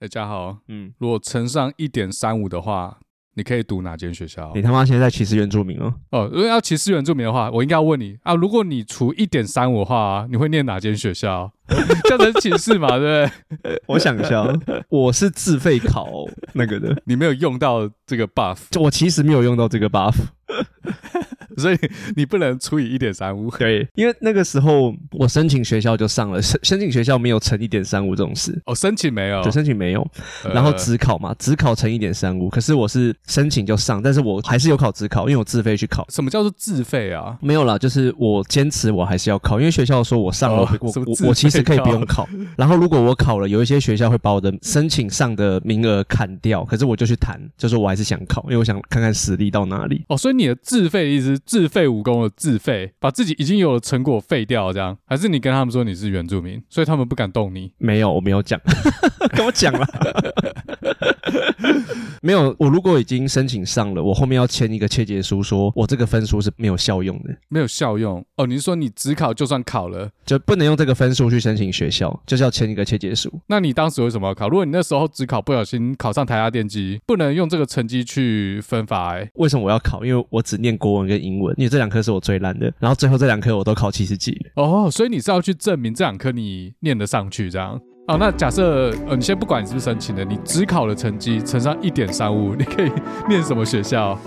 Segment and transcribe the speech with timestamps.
[0.00, 2.98] 哎，嘉豪，嗯，如果乘上一点三五的话，
[3.34, 4.52] 你可以读哪间学校？
[4.54, 5.92] 你他妈现在在歧视原住民哦？
[6.12, 11.52] 哦，如果要歧视原住民的话，我应该要问你啊，如果你除一点三五的话，你会念哪间学校？
[12.04, 13.82] 这样子歧视嘛，对不对？
[13.88, 14.46] 我想一下，
[14.88, 16.08] 我是自费考
[16.52, 20.14] 那个的，你没有用到这个 buff，我其实没有用到这个 buff。
[21.58, 21.78] 所以
[22.16, 28.60] 你不能除以一点三五，对，因为那个时候我申请学校就上了，申申请学校没有乘一点三五这种事。
[28.66, 30.06] 哦，申请没有，就申请没有，
[30.54, 32.48] 然后只考嘛，指考乘一点三五。
[32.48, 36.06] 可是我是申请就上，但是我还是有考只考，因为我自费去考。
[36.08, 37.36] 什么叫做自费啊？
[37.40, 40.92] 没有啦，就是我坚持我还是要考，因为学校说我上了，我
[41.26, 42.28] 我其实可以不用考。
[42.56, 50.04] 然后如果我考了，有一些学校会把我的申请上的名额砍掉，可是我就去谈，就说我还是想考，因为我想看看实力到哪里。
[50.08, 54.94] 哦，所以你的自费的意思是自废武功的自废，把自己已经有的成果废掉，这样？
[55.06, 57.72] 还是你跟他们说你是原住民，所以他们不敢动你？
[57.78, 58.60] 没有，我没有讲，
[59.34, 59.86] 跟我讲了。
[62.20, 68.22] 没有，我如果已经申请上了，我后面要签一个切结书，说我这个分数是没有效用的，没有效用。
[68.36, 73.32] 哦，你是说你只考就算考了，就不能用这个分数去申请学校，就是要签一个切结书。
[73.46, 74.48] 那你当时为什么要考？
[74.48, 79.14] 如果你那时候只考不小心考上台大电机，不能用这个成绩去分发？
[79.14, 80.04] 哎，为什么我要考？
[80.04, 82.72] 因为我只念国文跟英文，因为这两科是我最烂的。
[82.78, 84.36] 然后最后这两科我都考七十几。
[84.54, 87.80] 哦，所以你是要去证明这两科你念得上去，这样？
[88.08, 92.90] 哦，那假设呃，你先不管你是不是申请的，你只考的成绩乘上一点三五，你可以
[93.28, 94.18] 念什么学校？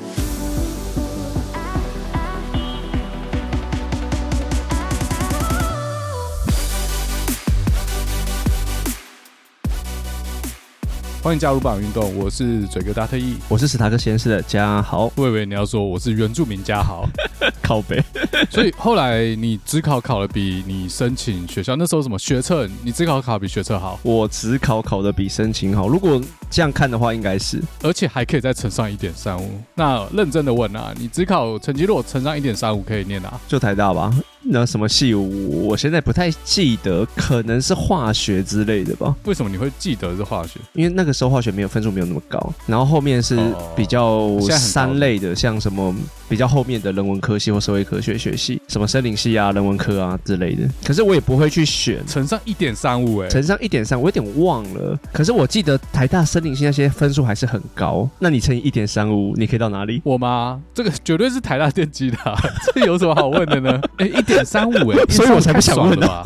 [11.23, 15.11] 欢迎加入榜运动，我是嘴哥大特意，我是史塔克先生的嘉豪。
[15.15, 17.07] 我以为你要说我是原住民嘉豪，
[17.61, 18.03] 靠北。
[18.49, 23.99] 所以后来你只考考的比你申请学校那时候什么学测，你只考考比学测好？
[24.01, 25.87] 我只考考的比申请好。
[25.87, 29.61] 如果这样看的话，应该是，而且还可以再乘上一点三五。
[29.75, 33.31] 那认真的问啊，你只考成绩如果乘上一点三五，可以念哪？
[33.47, 34.11] 就台大吧。
[34.53, 39.15] 那什么系，我现在不太记得，可能是化学之类的吧？
[39.23, 40.59] 为什么你会记得是化学？
[40.73, 43.39] 因为那个时候化学没有分数没有那么高，然后后面是
[43.75, 45.95] 比较三类的，像什么
[46.31, 50.65] 比较后面的人文科系或社会科学学系，什么森林系啊、人文科啊之类的。
[50.81, 52.01] 可是我也不会去选。
[52.07, 54.97] 乘上一点三五，哎，乘上一点三，我有点忘了。
[55.11, 58.09] 可是我记得台大森林系那些分数还是很高。
[58.17, 60.01] 那你乘以一点三五，你可以到哪里？
[60.05, 60.61] 我吗？
[60.73, 62.33] 这个绝对是台大电机的，啊，
[62.73, 63.81] 这有什么好问的呢？
[63.99, 66.23] 哎，一点三五哎， 所以我才不想问吧。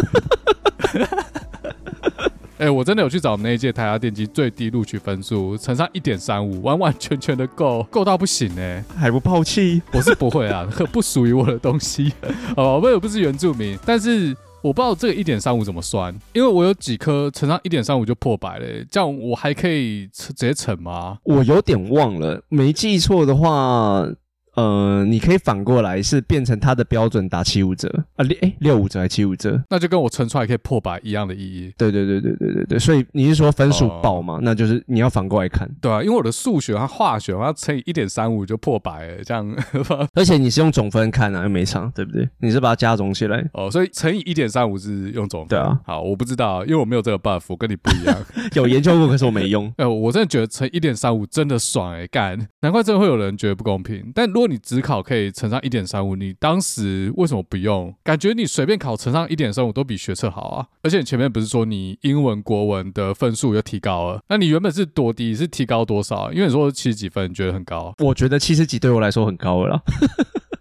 [2.57, 9.81] 哎，我真的有去找我们那一届台大电机最低录取分数，乘上一点三五，完完全全的够，够到不行哎，还不抛弃？
[9.91, 12.13] 我是不会啊， 不属于我的东西。
[12.55, 21.17] 哦，我也不是原住民，但是我不知道这个一点三五怎么算，因为我有几科乘上一点三五就破百了，这样我还可以直接乘吗？
[21.23, 24.07] 我有点忘了，没记错的话。
[24.55, 29.61] 呃，你可以反过来是变成它的标准打七五折啊，六哎六五折还是七五折？
[29.69, 31.73] 那就跟我乘出来可以破百一样的意义。
[31.77, 34.35] 对对对对对对对，所以你是说分数爆嘛？
[34.35, 35.69] 哦、那就是你要反过来看。
[35.81, 39.45] 对啊，因为我的数学和化学，我要乘以一点三五就破百了，这样。
[40.15, 42.27] 而且你是用总分看啊，又没差，对不对？
[42.39, 43.45] 你是把它加总起来。
[43.53, 45.49] 哦，所以乘以一点三五是用总分。
[45.49, 45.79] 对啊。
[45.85, 48.17] 好，我不知道，因为我没有这个 buff，我跟你不一样。
[48.53, 49.67] 有研究过，可是我没用。
[49.77, 54.11] 哎、 呃，我真的觉得乘一点三五真的爽哎、欸，干，难怪真的会有人觉得不公平。
[54.13, 55.31] 但如果你只考可以。
[55.31, 57.93] 乘上一点三五，你当时为什么不用？
[58.03, 60.67] 感觉你随便考乘上一点三五都比学测好啊！
[60.81, 64.21] 而且你前面不是说你英文、国文的分数又提高了？
[64.29, 65.35] 那你原本是多低？
[65.35, 66.31] 是提高多少？
[66.31, 67.93] 因为你说七十几分，你觉得很高？
[67.99, 69.81] 我觉得七十几对我来说很高了啦。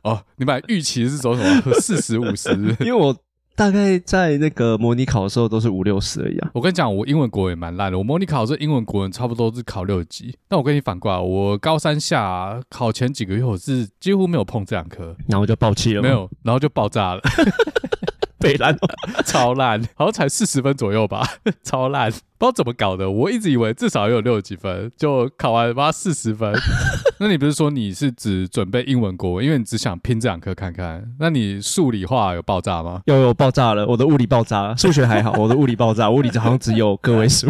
[0.03, 2.51] 哦，你本来预期是走什么四十五十？
[2.81, 3.17] 因为我。
[3.57, 6.51] 大概在那个模拟考的时候都是五六十而已啊。
[6.55, 7.97] 我跟你讲，我英文国文也蛮烂的。
[7.97, 10.37] 我模拟考的时候英文国文差不多是考六级。
[10.49, 16.03] 但我跟你反过来，我高三下考前几个月我是几乎没有碰这两科，然后就爆气了。
[16.03, 17.21] 没有，然后就爆炸了。
[18.45, 18.77] 北烂，
[19.25, 21.27] 超烂，好像才四十分左右吧，
[21.65, 23.11] 超烂，不知道怎么搞的。
[23.11, 26.53] 我一直以为至少有六十几分，就考完妈四十分。
[27.19, 31.03] 那你不是说你是只准备英文国文，因为你只想拼这两科看看？
[31.19, 33.01] 那你数理化有爆炸吗？
[33.07, 37.49] 有有爆炸了，我的物理爆炸了，数学还好，我的物理爆炸，物理好像只有个位数。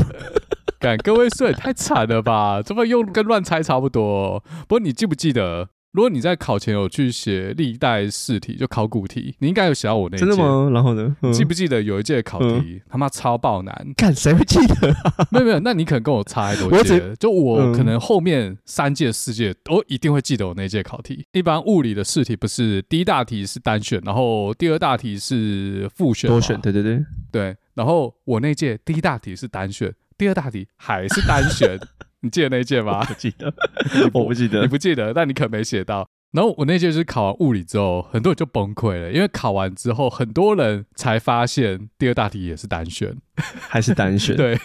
[0.78, 2.60] 干个位数也太惨了吧？
[2.62, 4.38] 这么用跟乱猜差不多。
[4.68, 5.68] 不过你记不记得？
[5.94, 10.26] 如果你在考前有去写历代试题，就考古题，你应该有写到我那一届。
[10.26, 10.68] 真的吗？
[10.74, 11.16] 然后呢？
[11.22, 13.72] 嗯、记不记得有一届考题、嗯、他妈超爆难？
[13.96, 15.26] 看谁会记得、啊？
[15.30, 16.98] 没有没有，那你可能跟我差太多届。
[16.98, 21.24] 我就我可能后面三届四届都一定会记得我那届考题。
[21.30, 26.28] 一般物理的试题不是第一大题是单选，然后第二大题是复选。
[26.28, 27.56] 多选，对对对对。
[27.74, 29.94] 然后我那届第一大题是单选。
[30.18, 31.78] 第二大题还是单选。
[32.24, 33.04] 你记得那一届吗？
[33.04, 33.52] 不记得，
[34.14, 36.08] 我不记得，你不记得，但你可没写到。
[36.34, 43.16] 然后我那届就是考完物理之后，很多人就崩溃了，因为考完之后，很多人才发现第二大题也是单选，
[43.68, 44.34] 还是单选。
[44.34, 44.58] 对，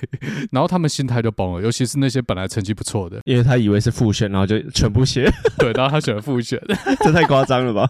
[0.52, 5.32] 然后他们心态就崩了，尤其是那些本来成绩不错的，因为他以为是复选，然后就全部写。
[5.60, 6.60] 对，然后他选了复选，
[7.06, 7.88] 这太夸张了吧？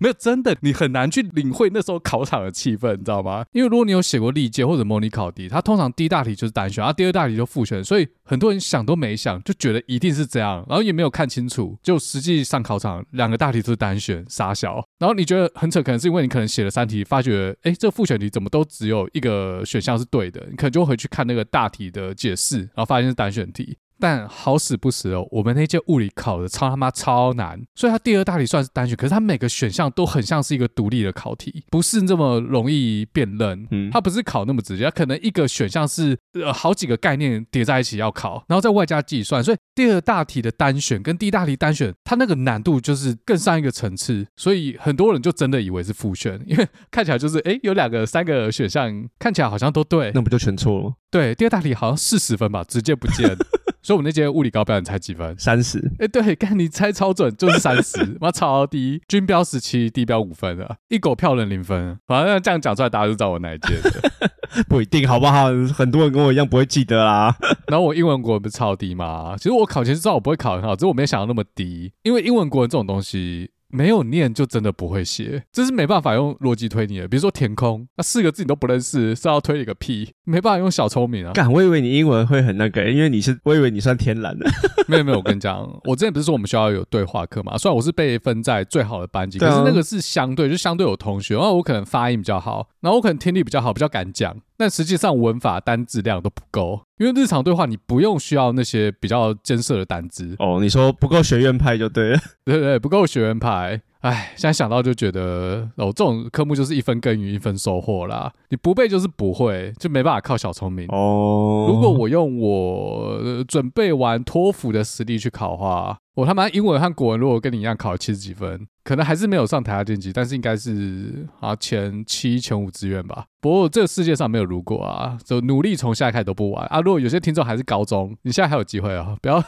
[0.00, 3.44] 没有，真的，你很难去领会那时候考场的气氛，你知道吗？
[3.52, 12.39] 因为如果你有写过历届或者模拟考题，他通常第一大题就是单选，然后第二大题就复选，所以很多人想都没想就觉得一定是这样，然后也没有看清楚，就实际。
[12.44, 14.84] 上考场两个大题都是单选，傻小。
[14.98, 23.78] 然后你觉得很扯，可能是因为你可能写了三题，发觉哎，这复选题怎么都只有一个选项是对的，你可能就会回去看那个大题的解释，然后发现是单选题。
[24.00, 33.66] 但好死不死哦，我们那届物理考的超他妈超难，所以它第二大题算是单选，可是它每个选项都很像是一个独立的考题，不是这么容易辨认。
[33.70, 50.94] 嗯，它不是考那么直接，它可能一个选项是呃好几个概念叠在一起要考，然后再外加计算，所以第二大题的单选跟第一大题单选，它那个难度就是更上一个层次，所以很多人就真的以为是复选，因为看起来就是哎有两个三个选项看起来好像都对，那不就全错了吗？
[51.10, 53.36] 对，第二大题好像四十分吧，直接不见。
[53.82, 55.34] 所以，我们那届物理高标，你猜几分？
[55.38, 55.78] 三十。
[55.98, 59.00] 哎，对，干你猜超准，就是三十， 妈超低。
[59.08, 61.98] 均标十七，地标五分啊，一狗票人零分。
[62.06, 64.10] 反正这样讲出来，大家就知道我哪一届的。
[64.68, 65.46] 不一定，好不好？
[65.74, 67.36] 很多人跟我一样不会记得啦。
[67.68, 69.34] 然后我英文国文不是超低吗？
[69.36, 71.92] 其实我考前就知道我不会考很好，只是我没想到那么低。
[72.02, 73.50] 因为英文国文这种东西。
[73.70, 77.08] 没有念就真的不会写，这是没办法用逻辑推理的。
[77.08, 81.32] 比如说填空，那四个字你都不认识，是要推理个屁，没办法用小聪明啊。
[81.32, 84.50] 干，我以为你英文会很那个，因为你是，我以为你算天然的。
[84.88, 87.56] 没有没有，我跟你讲，我之前不是说我们学校有对话课嘛？
[87.56, 94.36] 虽然我是被分在最好的班级，可是那个是相对，就相对有同学，然后我可能发音比较好，然后我可能听力比较好，比较敢讲。
[94.60, 100.36] 但实际上文法单字量都不够，因为日常对话你不用需要那些比较艰涩的单字。
[100.38, 103.80] 哦，你说不够学院派就对了，对 对对，不够学院派。
[104.00, 108.30] 哎，现在想到就觉得哦，这种科目就是一分耕耘一分收获啦。
[108.50, 110.86] 你不背就是不会，就没办法靠小聪明。
[110.88, 123.24] 哦，如果我用我准备完托福的实力去考的话，我他妈英文和国文如果跟你一样考了七十几分，可能还是没有上台大电机，但是应该是啊前七前五志愿吧。
[123.40, 126.82] 不过这个世界上没有如果啊，就努力从现在开始都不晚啊。
[126.82, 129.42] 如果有些听众还是高中，你现在还有机会啊，不要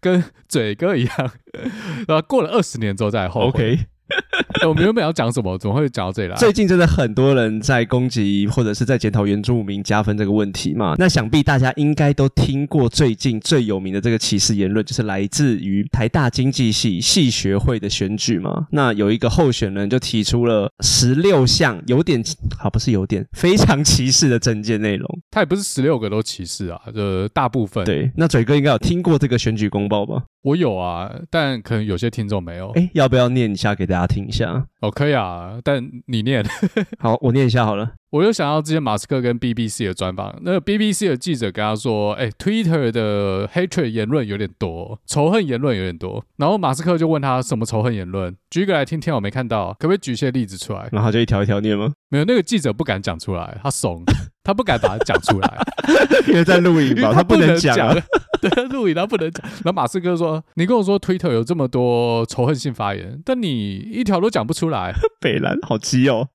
[0.00, 1.30] 跟嘴哥一样，
[2.06, 3.76] 然后过了二十年之后再后悔。
[3.76, 3.80] Okay.
[4.66, 5.56] 我们原本要讲什么？
[5.58, 6.36] 怎么会讲到这里来？
[6.36, 10.94] 最近真的很多人在攻击或者是在检讨原住民加分这个问题嘛？
[10.98, 18.66] 那想必大家应该都听过最近最有名的这个歧视言论，就是来自于台大经济系系学会的选举嘛？
[18.72, 22.22] 那有一个候选人就提出了十六项有点
[22.58, 25.08] 好，不是有点非常歧视的政见内容。
[25.30, 27.84] 他也不是十六个都歧视啊，就大部分。
[27.84, 30.22] 对，那嘴哥应该有听过这个选举公报吧？
[30.48, 32.70] 我有啊，但可能有些听众没有。
[32.70, 34.64] 哎，要不要念一下给大家听一下？
[34.80, 36.42] 哦，可以啊，但你念。
[36.98, 37.90] 好，我念一下好了。
[38.10, 48.34] 我又想到之前马斯克跟 BBC 的专访，那个 BBC 的记者跟他说：“哎，Twitter 的 hatred 言论有点多，仇恨言论有点多。”然后马斯克就问他什么仇恨言论？
[48.48, 50.88] 举一个来听听，我没看到，可不可以举一些例子出来？
[50.90, 51.92] 然后就一条一条念吗？
[52.08, 54.02] 没有，那个记者不敢讲出来，他怂，
[54.42, 55.58] 他不敢把它讲出来，
[56.28, 57.94] 因为在录影嘛， 他不能讲。
[58.42, 59.44] 对，录影他不能讲。
[59.46, 64.92] 然后马斯克说：“你跟我说 Twitter 有这么多仇恨性发言，但你一条都讲不出来。
[65.20, 66.28] ”北兰好急哦。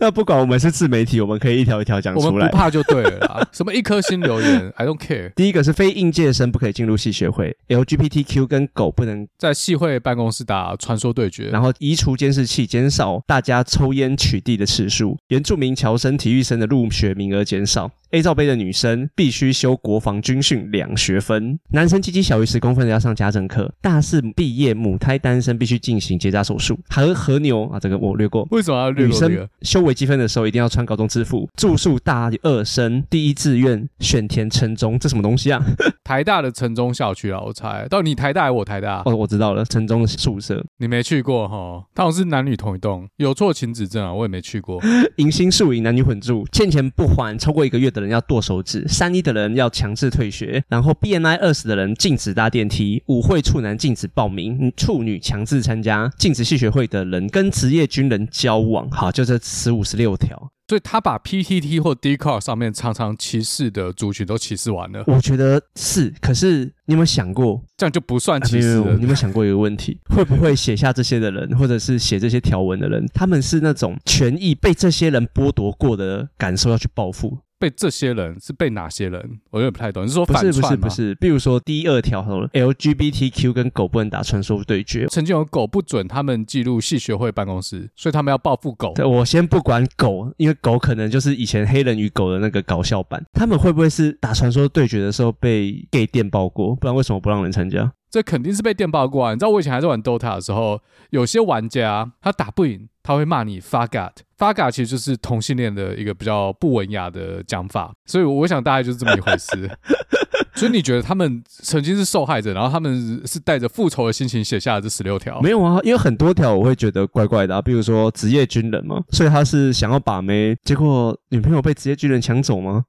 [0.00, 2.26] 那不管我们是自媒体，我们可以一条一条讲出来。
[2.26, 3.48] 我们不怕就对了啦。
[3.52, 5.32] 什么一颗星留言，I don't care。
[5.34, 17.90] 第一个是非应届生不可以进入系学会，LGBTQ 跟狗不能在系会办公室打传说对决，然后移除监视器，减少大家抽烟取缔的次数，原住民侨生、体育生的入学名额减少。
[18.12, 26.76] A 罩杯的女生必须修国防军训两学分，男生鸡鸡小于十公分的要上家政课，大四毕业母胎单身必须进行结扎手术。
[26.88, 28.44] 和和牛啊，这个我略过。
[28.50, 29.32] 为什么要略过这个？
[29.32, 31.48] 女生修微积分的时候一定要穿高中制服。
[31.56, 35.64] 住宿大二生第一志愿选填城中，这什么东西啊？
[36.02, 37.86] 台大的城中校区啊，我猜。
[37.88, 39.02] 到你台大还是我台大？
[39.04, 40.60] 哦，我知道了，城中宿舍。
[40.78, 41.84] 你没去过哈？
[41.94, 44.82] 他好像是男女同一栋，有错请指正啊，我也没去过。
[45.18, 47.99] 迎新宿营男女混住，欠钱不还超过一个月的。
[48.00, 58.90] 人要剁手指，三一的人要强制退学，然后 BMI 二十的人禁止搭电梯，舞会处男禁止报名，处女强制参加，禁止系学会的人跟职业军人交往。
[58.90, 60.50] 好，就这十五十六条。
[60.68, 65.02] 所以他把 PTT 或 Dcard 上面常常歧视的族群都歧视完了。
[65.08, 68.94] 我觉得是，可是你有没有想过，这样就不算歧视了？
[68.94, 69.98] 你有没有想过一个问题？
[70.14, 77.38] 会不会写下这些的人，或者是写这些条文的人，他们是那种权益被这些人剥夺过的感受要去报复？
[77.60, 79.38] 被这些人是被哪些人？
[79.50, 80.02] 我有点不太懂。
[80.02, 80.46] 你是说反串？
[80.46, 82.22] 不是不是不是，比如说第二条
[82.54, 85.06] ，LGBTQ 跟狗不能打传说对决。
[85.08, 88.94] 曾经有狗不准他们进入系学会办公室，所以他们要报复狗。
[88.94, 93.22] 对，我先不管狗，因为狗可能就是以前黑人与狗的那个搞笑版。
[93.34, 96.74] 他们会不会是打传说对决的时候被 gay 电爆过？
[96.74, 97.92] 不然为什么不让人参加？
[98.10, 99.32] 这肯定是被电爆过啊！
[99.32, 104.10] 你知道我以前还在玩 Dota 的时候，有些玩家他打不赢，他会骂你 faggot。
[104.36, 109.70] faggot 其实就是同性恋的一个比较不文雅的讲法，所以我想大概就是这么一回事。
[110.56, 115.40] 所以你觉得他们曾经是受害者，然后他们是带着复仇的心情写下了这十六条？
[115.40, 122.84] 没有啊，因为很多条我会觉得怪怪的啊，比如说职业军人嘛，所以他是想要把妹，结果女朋友被职业军人抢走吗？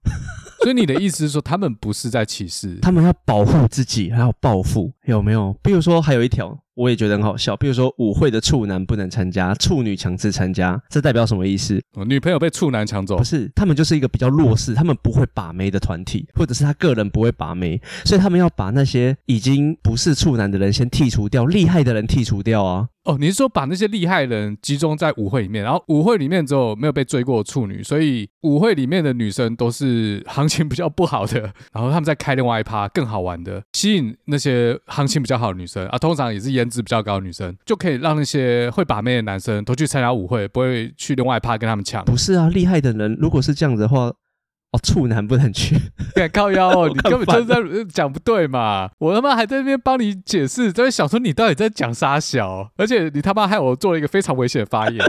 [0.62, 5.56] 所以你的意思是说，他们不是在歧视，他们要保护自己，还要报复，有没有？
[5.62, 6.58] 比如说，还有一条。
[6.75, 11.81] 我也觉得很好笑，比如说舞会的处男不能参加，处女强制参加，这代表什么意思？
[11.95, 13.17] 哦，女朋友被处男抢走？
[13.17, 22.87] 不是，他们就是一个比较弱势，他们不会把妹的团体，或者是他个人不会把妹，所以他们要把那些已经不是处男的人先剔除掉，厉害的人剔除掉啊。
[23.03, 31.41] 哦，你是说把那些厉害人集中在舞会里面，然后舞会里面只有没有被追过的处女，所以舞会里面的女生都是行情比较不好的，
[31.73, 42.06] 然后他们再开另外一趴更好玩的，吸引那些行情比较好的女生啊，通常也是颜值比较高的女生，就可以让那些会把妹的男生都去参加舞会，不会去另外一趴跟他们抢。
[42.06, 44.12] 不是啊，厉害的人如果是这样子的话。
[44.74, 45.75] 哦，处男不能去，
[46.15, 46.88] 敢靠腰哦！
[46.96, 47.56] 你根本就是在
[47.91, 48.89] 讲不对嘛！
[49.00, 55.06] 我他妈还在那边帮你解释，在想说你到底在讲啥小，而且你他妈害我做了一个非常危险的发言。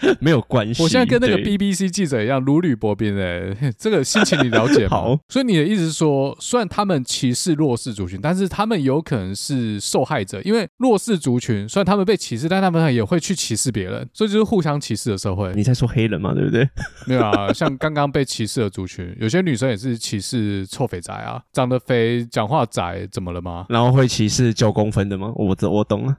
[0.20, 4.90] 没有关系，我现在跟那个 BBC 记者一样如履薄冰哎， 这个心情你了解吗？
[4.90, 15.52] 好，所以你的意思是说，虽然他们歧视弱势族群，但是他们有可能是受害者，因为弱势族群虽然他们被歧视，但他们也会去歧视别人，所以就是互相歧视的社会。
[15.54, 16.68] 你在说黑人嘛，对不对？
[17.06, 23.66] 没有啊，像刚刚被歧视的族群，有些女生也是歧视臭肥宅啊，长得肥，讲话窄，怎么了吗？
[23.68, 25.32] 然后会歧视九公分的吗？
[25.36, 26.14] 我这我懂了。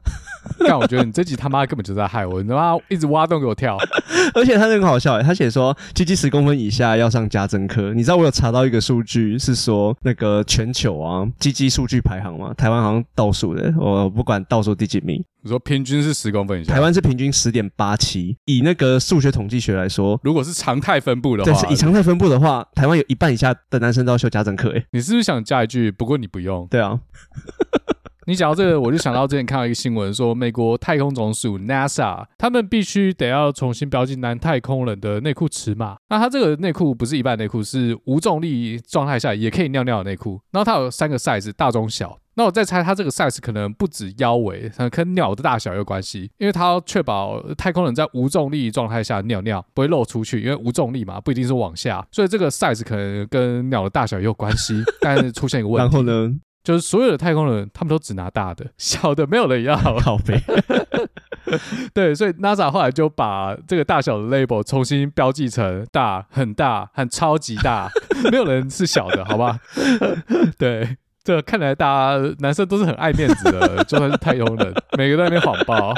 [0.59, 3.66] 但我觉得你这集他妈根本就在害我，你他妈一直挖洞给我跳。
[4.33, 7.93] 而且他很好笑，他写说鸡鸡十公分以下要上家政课。
[7.93, 15.23] 你知道我有查到一个数据，是说那个全球啊鸡鸡数据排行嘛，台湾好像倒数的，我不管倒数第几名。
[15.43, 18.35] 你说平均是十公分以下，台湾是平均十点八七。
[18.45, 24.73] 以那个数学统计学来说，如果是常态分布的话，对，以常态分布的话，台湾有一半以下的男生都要修家政课。
[24.75, 25.89] 哎，你是不是想加一句？
[25.89, 26.67] 不过你不用。
[26.69, 26.99] 对啊。
[28.27, 35.95] 你讲到这个，我就想到之前看到一个新闻，说美国太空总署 NASA 他们必须得要重新标记男太空人的内裤尺码。
[36.09, 40.41] 那他这个内裤不是一般内裤，是无重力状态下也可以尿尿的内裤。
[40.51, 42.19] 然后它有三个 size，大、中、小。
[42.33, 54.83] 那我再猜，它这个 size 可能不止腰围，可能跟鸟的大小有关系，因为它要确保太空人在无重力状态下尿尿不会漏出去，因为无重力嘛，不一定是往下，所以这个 size 可能跟鸟的大小也有关系。
[54.99, 56.37] 但是出现一个问题， 然后呢？
[56.67, 59.73] 就是所有的太空人，他们都只拿大的，小的没有人要。
[60.03, 60.37] 靠北。
[61.95, 67.89] 对，所以 NASA 后来就把这个大小的 label 重新标记成大、很大和超级大，
[68.29, 69.57] 没有人是小的，好吧？
[70.59, 75.95] 对，这看来大家男生都是很爱面子的，就算是太空人，每个都在那边谎报。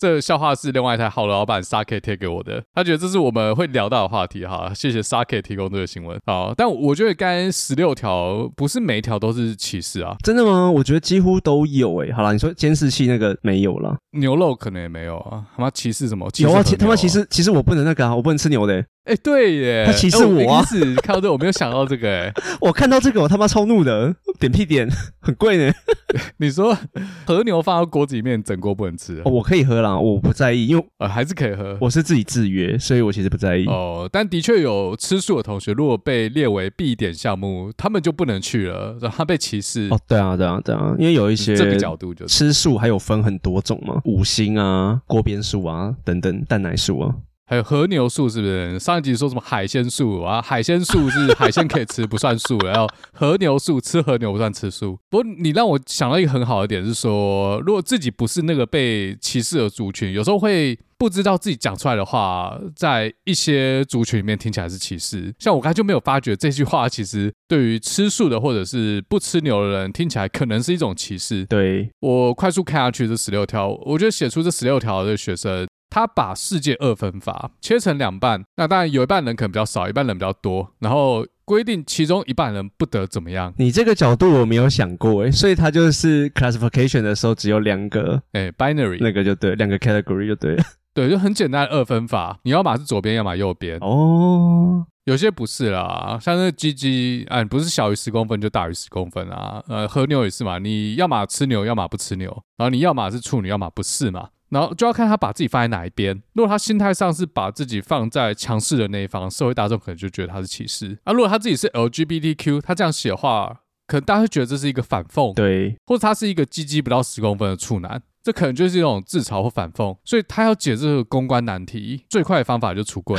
[0.00, 6.18] 这个笑话是另外一台好的老板 s a k e 贴给我的，他觉得这是我们会聊到的话题哈，谢谢 s a k e 提供这个新闻。
[6.24, 10.70] 好，但我觉得刚才十六条不是每一条都是歧视啊，真的吗？
[10.70, 12.10] 我觉得几乎都有诶。
[12.12, 16.30] 好了，你说监视器那个没有了，牛肉可能也没有啊，他妈歧视什么？
[16.30, 18.82] 歧视有啊，他妈歧视其实我不能那个啊，我不能吃牛的。
[19.04, 20.62] 哎，对耶，他歧视我啊！
[20.64, 24.88] 是看到这个，我没有想到这个，哎， 我看到这个，我他妈超怒的，点屁点，
[25.20, 25.72] 很贵呢。
[26.36, 26.76] 你说
[27.24, 29.20] 和牛放到锅子里面，整锅不能吃？
[29.24, 33.64] 哦，我可以喝啦，我不在意，因为呃还是可以喝，我是自己制约，所以我其实不在意。
[33.66, 39.88] 哦，但的确有吃素的同学，如果被列为必点项目，他们就不能去了，然后他被歧视。
[39.90, 47.14] 哦，对啊，对啊，对啊，因为有一些这个角度就是吃素还有分很多种嘛，五星啊、锅边素啊等等，蛋奶素啊。
[47.50, 48.78] 还有和牛素是不是？
[48.78, 50.40] 上一集说什么海鲜素啊？
[50.40, 52.56] 海鲜素是海鲜可以吃，不算素。
[52.58, 54.96] 然后和牛素吃和牛不算吃素。
[55.10, 65.34] 不过你让我想到一个很好的点是说，如果自己不是那个被歧视的族群，有时候会不知道自己讲出来的话，在一些族群里面听起来是歧视。
[65.40, 71.44] 像我刚才就没有发觉这句话，其实对于吃素的或者是不吃牛的人听起来可能是一种歧视。
[71.46, 75.66] 对，我快速看下去这十六条，我觉得写出这十六条的学生。
[75.90, 83.52] 他把世界二分法切成两半，那当然有一半人可能比较少，一半人比较多，然后规定其中一半人不得怎么样。
[83.58, 90.64] 你这个角度我没有想过诶，所以他就是 classification 的时候只有两个诶 binary 那个就对，两个 category 就对了。
[90.94, 93.78] 对，就很简单的二分法，你要么是左边，要么右边。
[93.78, 99.62] 哦，有些不是啦，像那个鸡鸡，哎，不是小于十公分就大于十公分啊。
[99.68, 104.30] 呃，和牛也是嘛，你要么吃牛，要么不吃牛，然后你要么是处女，要么不是嘛。
[104.50, 106.14] 然后就要看他把自己放在哪一边。
[106.34, 110.98] 如果他心态上是把自己放在强势的那一方，社会大众可能就觉得他是歧视。
[111.04, 115.32] 啊，如果他自己是 LGBTQ，他这样写的话，可能大家会觉得这是一个反讽。
[115.34, 118.02] 对，或者他是一个鸡鸡不到十公分的处男。
[118.22, 123.18] 这可能就是一种自嘲或反讽，所以他要解这个公关难题，最快的方法就出柜。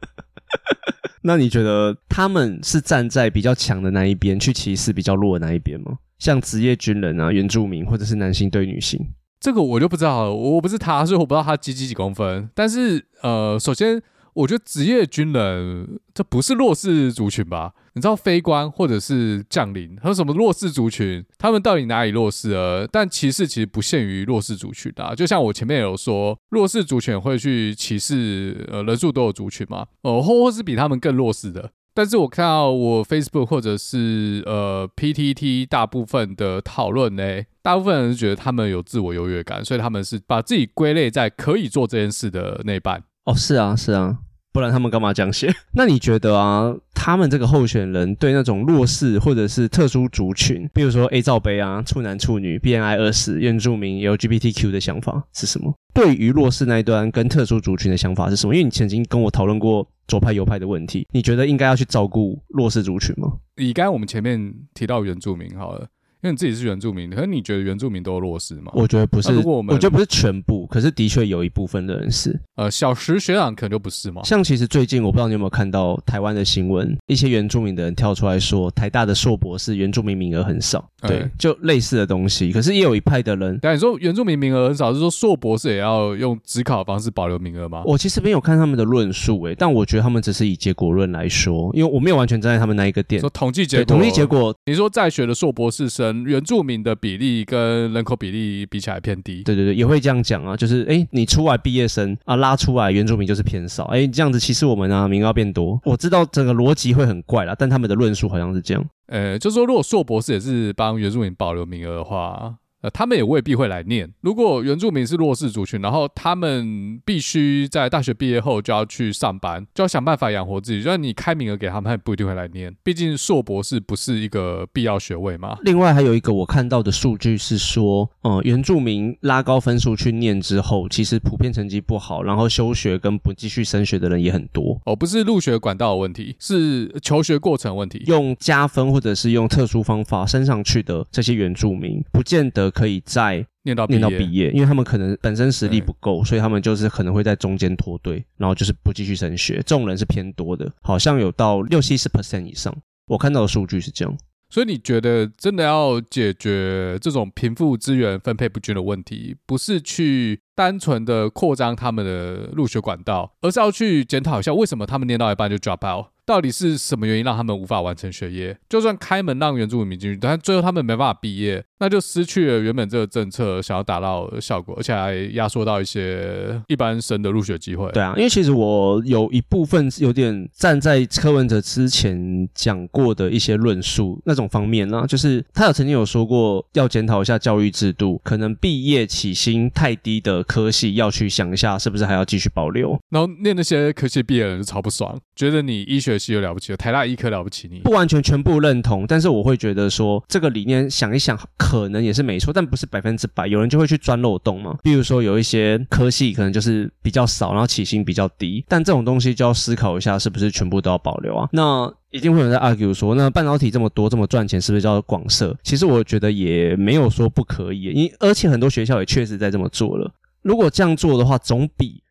[1.22, 5.98] 那你觉得他们是站在比较强的那一边去歧视比较弱的那一边吗？
[6.18, 9.00] 像职业军人啊、原住民，或者是男性对女性？
[9.40, 12.48] 这个我就不知道了，我不是他，所以我不知道他几几几公分。
[12.54, 14.00] 但是呃，首先。
[14.32, 17.72] 我觉得职业军人这不是弱势族群吧？
[17.94, 21.22] 你知道非官或者是将领，还有什么弱势族群？
[21.36, 22.86] 他们到底哪里弱势了？
[22.86, 29.84] 但歧视其实不限于弱势族群的，就像我前面有说，弱势族群会去歧视呃人数多的族群嘛？
[30.02, 31.72] 哦，或或是比他们更弱势的。
[31.92, 37.22] 但是我看到我 Facebook 或者是呃 PTT 大部分的讨论呢，
[37.62, 43.02] 大部分人是觉得他们有自我优越感，所以他们是把自己归类在可以做这件事的那半。
[43.24, 44.18] 哦，是啊，是啊，
[44.52, 45.52] 不然他们干嘛这样写？
[45.74, 55.74] 那你觉得啊，他们这个候选人对那种弱势或者是特殊族群，比如说 A 罩杯啊、处男处女、BNI 二十、原住民、LGBTQ 的想法是什么？
[55.92, 58.54] 对于弱势那一端跟特殊族群的想法是什么？
[58.54, 63.38] 因为你曾经跟我讨论过左派右派的问题，你觉得应该要去照顾弱势族群吗？
[63.56, 65.86] 以刚刚我们前面提到原住民好了。
[66.22, 68.70] 因为你自己是原住民，可是你觉得原住民都弱势吗？
[68.74, 69.32] 我觉得不是。
[69.32, 72.38] 如果我们，我觉得不是全部，可是的确有一部分的人是。
[72.56, 74.22] 呃，小石学长可能就不是嘛。
[74.24, 82.52] 像其实最近我不知道你有没有看到台湾的新闻，一些原住民的人跳出来说，台大的硕博士原住民名额很少，对，欸、就类似的东西。
[82.52, 87.82] 可是也有一派的人，但你说原住民名额很少，是说硕博士也要用只考的方式保留名额吗？
[87.86, 93.20] 我其实没有看他们的论述，诶，但我觉得他们只是以结果论来说，因为我没有完全站在他们那一个点。
[93.20, 96.96] 说统计结果，统计结果，你说在学的硕博士生原住民的。
[97.00, 105.80] 比例跟人口比例比起来偏低，对对对，也会这样讲啊，就是哎，你出来毕业生啊，拉出来原住民就是偏少，哎，这样子其实我们啊，名额变多。
[105.84, 112.54] 我知道整个逻辑会很怪啦，但他们的论述好像是这样，呃，就是说如果硕博士也是帮原住民保留名额的话。
[112.82, 114.10] 呃，他们也未必会来念。
[114.22, 120.78] 如果原住民是弱势族群，然后他们必须在大学毕业后就要去上班，就要想办法养活自己。
[120.78, 122.74] 就算你开名额给他们，他也不一定会来念。
[122.82, 125.58] 毕竟硕博士不是一个必要学位嘛。
[125.62, 134.80] 另外还有一个我看到的数据是说，呃，原住民拉高分数去念之后，其实普遍成绩不好，然后休学跟不继续升学的人也很多。
[134.86, 138.02] 哦，不是入学管道的问题，是求学过程问题。
[138.06, 142.69] 用加分或者是用特殊方法升上去的这些原住民，不见得。
[142.70, 149.56] 可以在念到念到毕业，因为他们可能本身实力不够，所以他们就是可能会在中间脱队，然后就是不继续升学。
[149.56, 152.74] 这种人是偏多的，好像有到六七十 percent 以上。
[153.06, 154.16] 我看到的数据是这样。
[154.52, 166.06] 所以你觉得真的要解决这种贫富资源分配不均的问题，不是去单纯的扩张他们的入学管道，而是要去检讨一下为什么他们念到一半就 drop out。
[166.26, 168.56] 到底是什么原因让他们无法完成学业？
[168.68, 177.90] 就算开门让原住民进去，但最后他们没办法毕业，那就失去了原本这个政策想要达到的效果，而且还压缩到一些一般生的入学机会。
[177.90, 192.96] 对啊，因为其实我有一部分有点站在柯文哲之前讲过的一些论述那种方面呢，就是他有曾经有说过要检讨一下教育制度，可能毕业起薪太低的科系要去想一下是不是还要继续保留。
[193.08, 196.20] 然后念那些科系毕业的人就超不爽，觉得你医学。
[196.20, 203.46] 系有了不起，台大医科了不起你，你不完全全部认同，但是我会觉得说这个理念想一想，可能也是没错，但不是百分之百。
[203.46, 211.48] 有人就会去钻漏洞嘛，比如说有一些科系可能就是比较少，然后起薪比较低，但这种东西就要思考一下，是不是全部都要保留啊？
[211.52, 215.56] 那一定会有人在 argue 说，那半导体这么多这么赚钱，是不是叫广设？
[215.62, 220.12] 其实我觉得也没有说不可以，因而且很多学校也确实在这么做了。
[220.42, 222.02] 如果这样做的话，总比。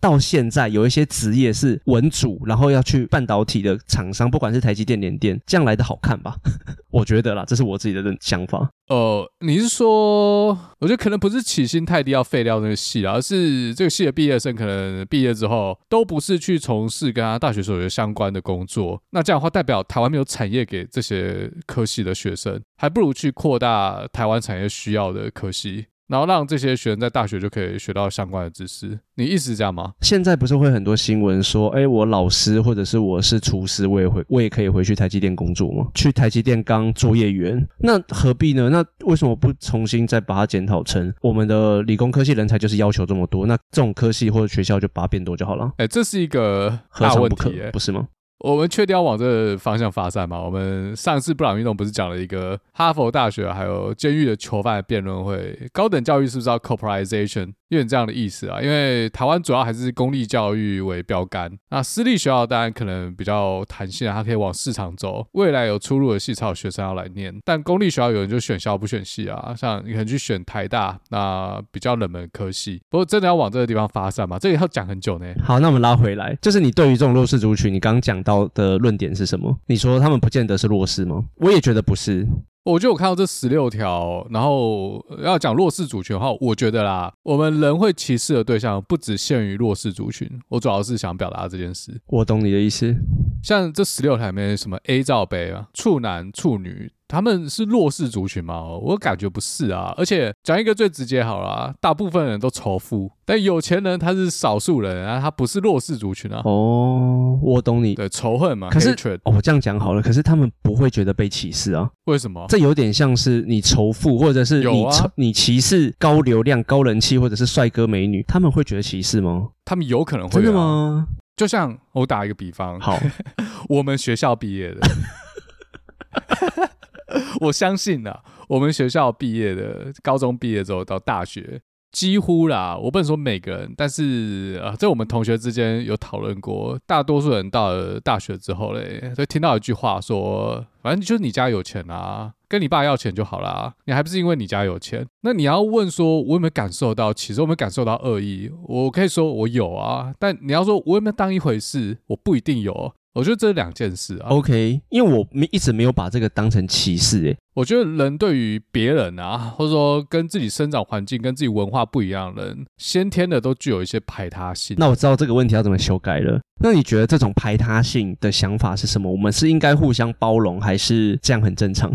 [0.00, 6.36] 到现在有一些职业是文组，然后要去半导体的厂商，不管是台积电、联电，这样来的好看吧？
[6.90, 8.70] 我觉得啦，这是我自己的想法。
[8.88, 25.86] 呃，你是说，我觉得可能不是起薪太低要废掉那个系，而是这个系的毕业生可能毕业之后都不是去从事跟他大学所学相关的工作，那这样的话代表台湾没有产业给这些科系的学生，还不如去扩大台湾产业需要的科系。
[26.08, 28.98] 然后让这些学生在大学就可以学到相关的知识。
[29.16, 29.92] 你意思是这样吗？
[30.00, 35.88] 现在不是会很多新闻说，哎，我老师或者是我是厨师，我也回我也可以回去台积电工作吗？
[35.94, 38.68] 去台积电当作业员，那何必呢？
[38.68, 43.46] 那为什么不重新再把它检讨成我们的理工科系人才就是要求这么多？
[43.46, 45.72] 那这种科系或者学校就把它变多就好了。
[45.78, 48.06] 哎，这是一个大问题，不是吗？
[48.38, 50.38] 我们确定要往这个方向发展吗？
[50.40, 55.68] 我们上次布朗运动不是讲了一个哈佛大学还有监狱的囚犯辩论会？
[55.72, 57.54] 高等教育是不是叫 corporatization？
[57.68, 67.34] 有点这样的意思啊，因为台湾主要还是公立教育为标杆，那私立学校当然可能比较弹性，它可以往市场走，未来有出路的系才有学生要来念。
[67.44, 72.80] 但公立学校有人就选校不选系啊，像你可能去选台大，那比较冷门科系。
[72.88, 75.26] 不过真的要往这个地方发展嘛，这个要讲很久呢。
[75.42, 79.58] 好，那我们拉回来，就是你对于这种弱势族群，你刚刚讲到的论点是什么？
[79.66, 81.24] 你说他们不见得是弱势吗？
[81.36, 82.26] 我也觉得不是。
[82.66, 90.28] 我觉得我看到这十六条，然后要讲弱势族群的话，我觉得啦，我们人会歧视的对象不只限于弱势族群。
[90.48, 92.00] 我主要是想表达这件事。
[92.06, 92.92] 我懂你的意思。
[93.40, 96.90] 像这十六条里面什么 A 罩杯啊、处男、处女。
[97.08, 98.64] 他们是弱势族群吗？
[98.64, 99.94] 我感觉不是啊。
[99.96, 106.42] 而且讲一个最直接好了啊，大部分人都仇富，但有钱人他是少数人啊，他不是弱势族群啊。
[106.44, 107.94] 哦，我懂你。
[107.94, 108.68] 对，仇恨嘛。
[108.70, 108.90] 可是
[109.22, 111.88] 哦，我这样讲好了，可是他们不会觉得被歧视啊？
[112.06, 112.44] 为什么？
[112.48, 119.48] 这有点像是你仇富，或者是你仇、啊、你歧视高流量、高人气，或者是帅哥美女，他们会觉得歧视吗？
[119.64, 120.42] 他们有可能会、啊。
[120.42, 121.06] 真的吗？
[121.36, 122.98] 就像我打一个比方，好，
[123.68, 124.80] 我们学校毕业的。
[127.40, 131.60] 我相信呐，我们学校毕业的，高中毕业之后到大学，
[131.92, 145.06] 几乎啦，我不能说每个人，但是啊，在我们同学之间有讨论过，大多数人到了大学之后嘞，就听到一句话说，反正就是你家有钱啊，跟你爸要钱就好啦，你还不是因为你家有钱？
[145.22, 147.14] 那你要问说，我有没有感受到？
[147.14, 148.50] 其实我有没有感受到恶意？
[148.66, 151.98] 我可以说我有啊，但你要说我有没有当一回事？
[152.08, 152.92] 我不一定有。
[153.16, 154.28] 我觉得这是两件事啊。
[154.28, 157.36] OK，因为我没一直没有把这个当成歧视诶。
[157.54, 164.76] 我觉得人对于别人啊，或者说跟自己生长环境、跟自己文化不一样的人，先天的都具有一些排他性。
[164.78, 166.38] 那我知道这个问题要怎么修改了。
[166.60, 169.10] 那你觉得这种排他性的想法是什么？
[169.10, 171.90] 我们是应该互相包容，还是这样很正常？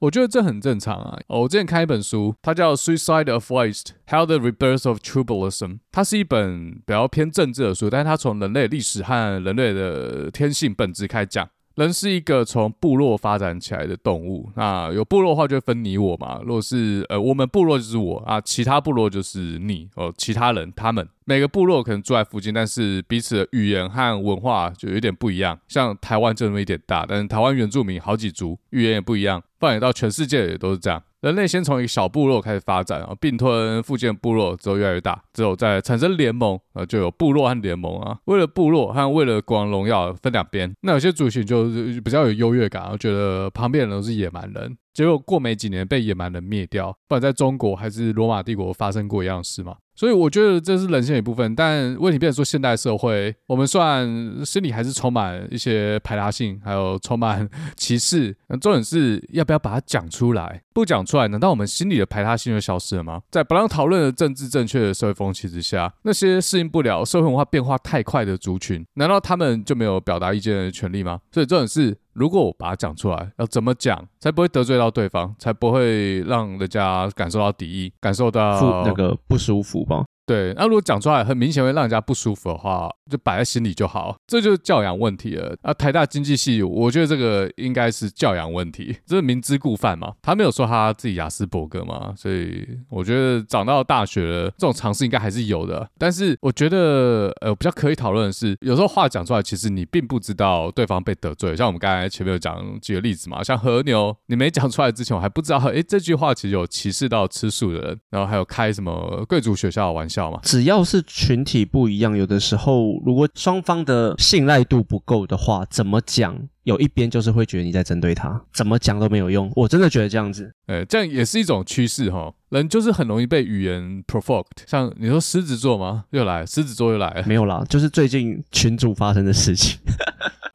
[0.00, 1.18] 我觉得这很正常啊！
[1.26, 11.48] 我之前看一本书，它叫《Suicide of Waste: How the Rebirth of Tribalism》，它是一本比较偏政治的书，但是它从人类历史和人类的天性本质开始讲。
[11.78, 16.40] 人是一个从部落发展起来的动物，那有部落的话就分你我嘛。
[16.42, 21.08] 如果是呃，我们部落就是我啊，其他部落就是你哦，其他人他们。
[21.24, 25.56] 每个部落可能住在附近，但是彼此的语言和文化就有点不一样。
[25.68, 29.40] 像台湾就那么一点大，但是台湾原住民好几族，语言也不一样。
[29.60, 31.00] 放眼到全世界也都是这样。
[31.20, 38.18] 人类先从一个小部落开始发展啊，并吞附近的部落之后越来越大，之后再产生联盟啊，就有部落和联盟啊。
[38.26, 46.92] 为了部落和为了国王荣耀分两边，那有些族群就是比较有优越感，觉得旁边人都是野蛮人，结果过没几年被野蛮人灭掉。
[47.08, 49.74] 不管在中国还是罗马帝国发生过一样的事嘛。
[49.98, 54.06] 所以我觉得这是人性的一部分，但问题变成说，现代社会我们算
[54.44, 58.36] 心里还是充满一些排他性，还有充满歧视。
[58.46, 60.62] 那重点是要不要把它讲出来？
[60.72, 63.20] 不讲出来，难道我们心里的排他性就消失了吗？
[63.28, 71.18] 在不让讨论的政治正确的社会风气之下，那些适应不了社会文化变化太快的族群，难道他们就没有表达意见的权利吗？
[71.32, 80.04] 所以重点是，如果我把它讲出来，要怎么讲才不会得罪到对方，才不会让人家感受到敌意，感受到那个不舒服吧？
[80.28, 85.56] 对，那如果讲出来很明显会让人家不舒服的话，就摆在心里就好，这就是教养问题了。
[85.62, 90.12] 啊，台大经济系，我觉得这个应该是教养问题， 这是明知故犯嘛。
[90.20, 95.88] 他没有说他自己雅斯伯格嘛，所以我觉得长到大学了，这种尝试应该还是有的。
[95.96, 101.56] 但是我觉得，呃，比较可以讨论的是，有时候话讲出来，其实你并不知道对方被得罪。
[101.56, 110.17] 像我们刚才前面有讲几个例子嘛，像和牛，你没讲出来之前，我还不知道，诶，这句话其实有歧视到吃素的人，然后还有开什么贵族学校的玩笑。
[110.42, 119.50] 只要是群体不一样，有的时候如果双方的信赖度不够的话，怎么讲，有一边就是会觉得你在针对他，怎么讲都没有用。
[119.54, 122.32] 我真的觉得这样子，哎，这样也是一种趋势哈。
[122.50, 124.64] 人就是很容易被语言 provoked。
[124.66, 126.04] 像你说狮子座吗？
[126.10, 127.22] 又来，狮子座又来了。
[127.26, 129.78] 没有啦，就是最近群主发生的事情。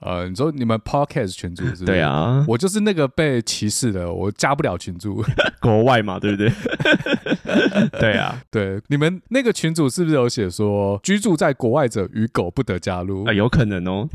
[0.06, 1.86] 呃，你说你们 podcast 群主是不是？
[1.86, 5.24] 对啊，我就是那个被歧视的，我加不了群主，
[5.62, 6.52] 国外嘛，对不对？
[8.00, 13.22] 对啊，对，你们那个群主是不是有写说居住在国外者与狗不得加入？
[13.24, 14.08] 啊、呃，有可能哦。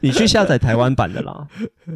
[0.00, 1.46] 你去下载台湾版的啦，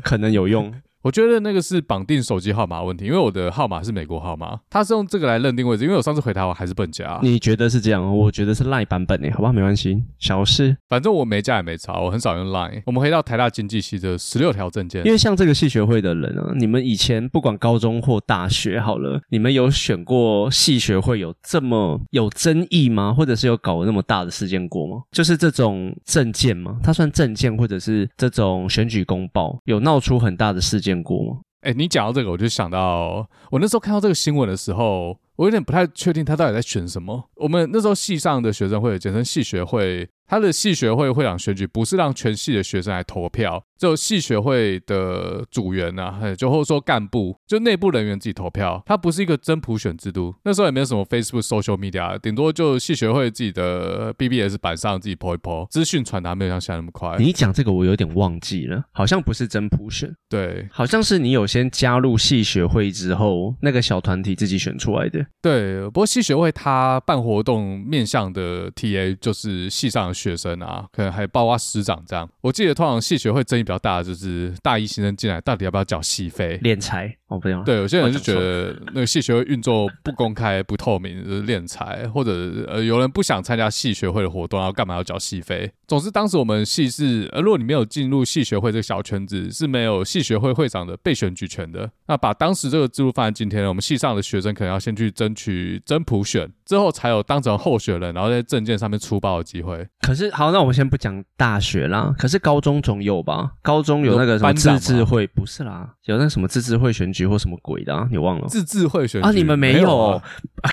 [0.03, 0.73] 可能有用。
[1.03, 5.85] 我觉得那个是绑定手机号码问题，因为我的号码是美国号码，他是用这个来认定位置。
[5.85, 7.19] 因为我上次回台湾还是不能加。
[7.23, 8.17] 你觉得是这样？
[8.17, 10.77] 我觉得是 Line 版本诶，好吧，没关系，小事。
[10.89, 12.83] 反正我没加也没差，我很少用 Line。
[12.87, 23.13] 我们回到台大经济系的十六条证件，因为像这个系学会的人啊，你们以前不管高中或大学好了，你们有选过系学会有这么有争议吗？
[23.13, 25.03] 或者是有搞过那么大的事件过吗？
[25.11, 26.79] 就是这种证件吗？
[26.83, 31.41] 它算证件，或者是这种选举公报有闹出很大的事件见过吗？
[31.63, 37.31] 哎，你讲到这个，我就想到我那时候看到这个新闻的时候，我有点不太确定他到底在选什么。
[37.37, 40.09] 我们那时候系上的学生会，简称系学会。
[40.27, 48.83] 他的系学会会长选举不是让全系的学生来投票，只有系学会的组员啊，就或者说干部，就内部人员自己投票。
[48.87, 50.35] 它不是一个真普选制度。
[50.45, 57.17] 那时候也没有什么 Facebook、Social Media，顶多就系学会自己的 BBS 板上自己 po 一 po，资讯传达没有像现在那么快。
[57.19, 65.25] 你讲这个我有点忘记了，好像不是真普选，对，好像是你有先加入系学会之后，那个小团体自己选出来的。
[65.43, 72.29] 对，不过系学会他办活动面向的 TA 就是系上的学生啊，可能还包括师长这样。
[72.41, 77.65] 我记得通常系学会争议比较大的就是大一新生进来到底要不要缴系费、敛财哦，不用。
[77.65, 82.31] 对，有些人就觉得那个系学会运作不公开、不透明，就是敛财，或者
[82.69, 85.73] 呃有人不想参加系学会的活动，然后干嘛要缴系费？
[85.87, 91.91] 总之，当时我们系是，呃，如果你没有进入系学会这个小圈子，是没有系学会会长的被选举权的。
[92.07, 99.87] 那把当时这个制度放在今天，我们系上的学生可能要先去争取真普选，之后才有当成候选人，然后在证件上面出包的机会。
[100.01, 102.15] 可是，好，那我们先不讲大学啦。
[102.19, 103.51] 可是高中总有吧？
[103.61, 105.27] 高中有那个什么自治会？
[105.27, 108.09] 不是啦，有那什么自治会选举或什么鬼的啊？
[108.11, 108.47] 你忘了？
[108.49, 109.33] 自治会选举啊？
[109.33, 110.19] 你们没有？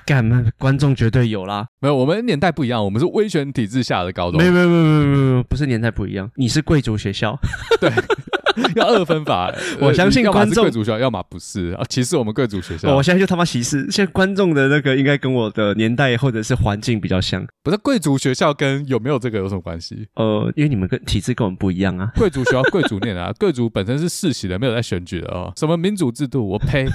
[0.06, 0.42] 干嘛？
[0.58, 1.68] 观众绝对有啦。
[1.82, 4.40] 没有，我们年代不一样，我们是威权体制下的高中。
[4.40, 6.32] 没有，没有，没有，没有，没有，不是年代不一样。
[6.38, 7.38] 你是贵族学校，
[7.82, 7.92] 对。
[8.76, 12.96] 要二分法， 我相信观众贵族学校，要么不是啊，歧视我们贵族学校。
[12.96, 17.46] 我现在就他妈歧视，现在观众的那个应该跟我的年代或者是环境比较像。
[17.64, 20.08] 不是贵族学校跟有没有这个有什么关系？
[20.16, 22.12] 呃，因为你们跟体制跟我们不一样啊。
[22.18, 25.52] 贵族学校贵族念啊，贵族本身是世袭的，没有在选举的哦。
[25.56, 26.48] 什么民主制度？
[26.48, 26.88] 我呸！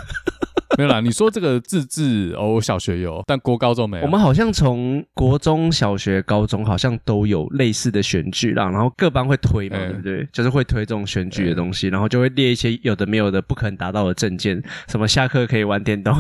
[0.77, 4.05] 没有啦，你说这个自治哦，我小学有，但国高中没有。
[4.05, 10.29] 我们好像从国中小学、高中好像都有类似的选举啦，然后各班会推嘛，欸、对不对？
[10.33, 16.15] 就是会推这种选举的东西，欸、然后就会列一些有的没有的不可能达到的证件，什么下课可以玩电动。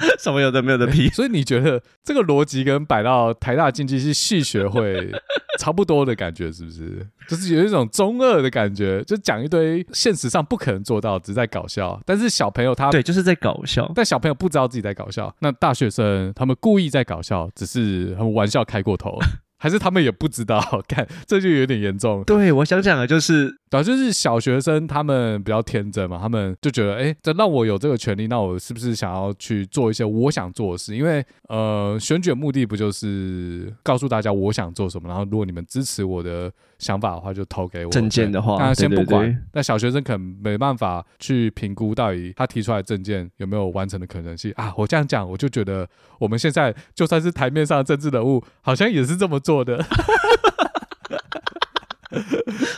[0.18, 5.10] 什么有的没有的屁， 所以你觉得这个逻辑跟摆到台大经济系系学会
[5.58, 7.06] 差不多的感觉是不是？
[7.28, 12.00] 就是有一种中二的感觉，就讲一堆现实上不可能做到，只是在搞笑。
[12.06, 15.34] 但是小朋友他对，就是在搞笑，但小朋友不知道自己在搞笑。
[15.40, 19.18] 那大学生他们故意在搞笑，只是他们玩笑开过头。
[19.58, 22.22] 还是他们也不知道， 看这就有点严重。
[22.24, 30.96] 对，我想讲的就是，主要就是小学生他们比较天真嘛，他们就觉得，哎，这让我有这个权利，那我是不是想要去做一些我想做的事？
[30.96, 35.08] 因为，呃，选举的目的不就是告诉大家我想做什么？
[35.08, 37.90] 然后，如果你们支持我的想法的话，就投给我。
[37.90, 39.24] 证件的话，那先不管。
[39.24, 44.72] 对对对，那小学生可能没办法去评估到底他提出来的政见有没有完成的可能性啊。
[44.76, 49.82] 我这样讲，我就觉得我们现在就算是台面上的政治人物，好像也是这么做的。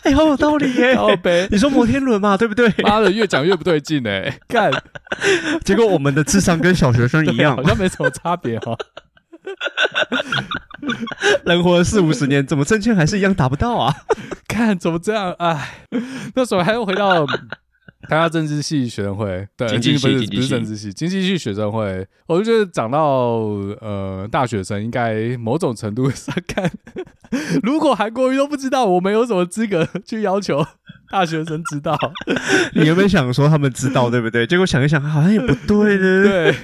[0.04, 0.96] 哎，好有道理耶！
[1.50, 2.72] 你说摩天轮嘛，对不对？
[2.84, 4.38] 妈的，越讲越不对劲哎！
[4.46, 4.70] 干，
[5.66, 8.76] 结果我们的智商跟小学生一样，好像没什么差别哈。
[11.44, 13.92] 人活了四五十年，怎么证件还是一样达不到啊？
[14.46, 15.32] 看怎么这样？
[15.40, 15.74] 哎，
[16.36, 17.26] 那时候还要回到。
[18.08, 23.00] 台大政治系学生会，对，经济系不是政治系，经济系学生会，我就觉得讲到
[23.80, 26.70] 呃大学生，应该某种程度上看，
[27.62, 30.64] 如果韩国瑜都不知道，我们有什么资格去要求
[31.10, 31.96] 大学生知道？
[32.74, 34.46] 你有没有想说他们知道，对不对？
[34.46, 36.54] 结果想一想，好像也不对呢， 对，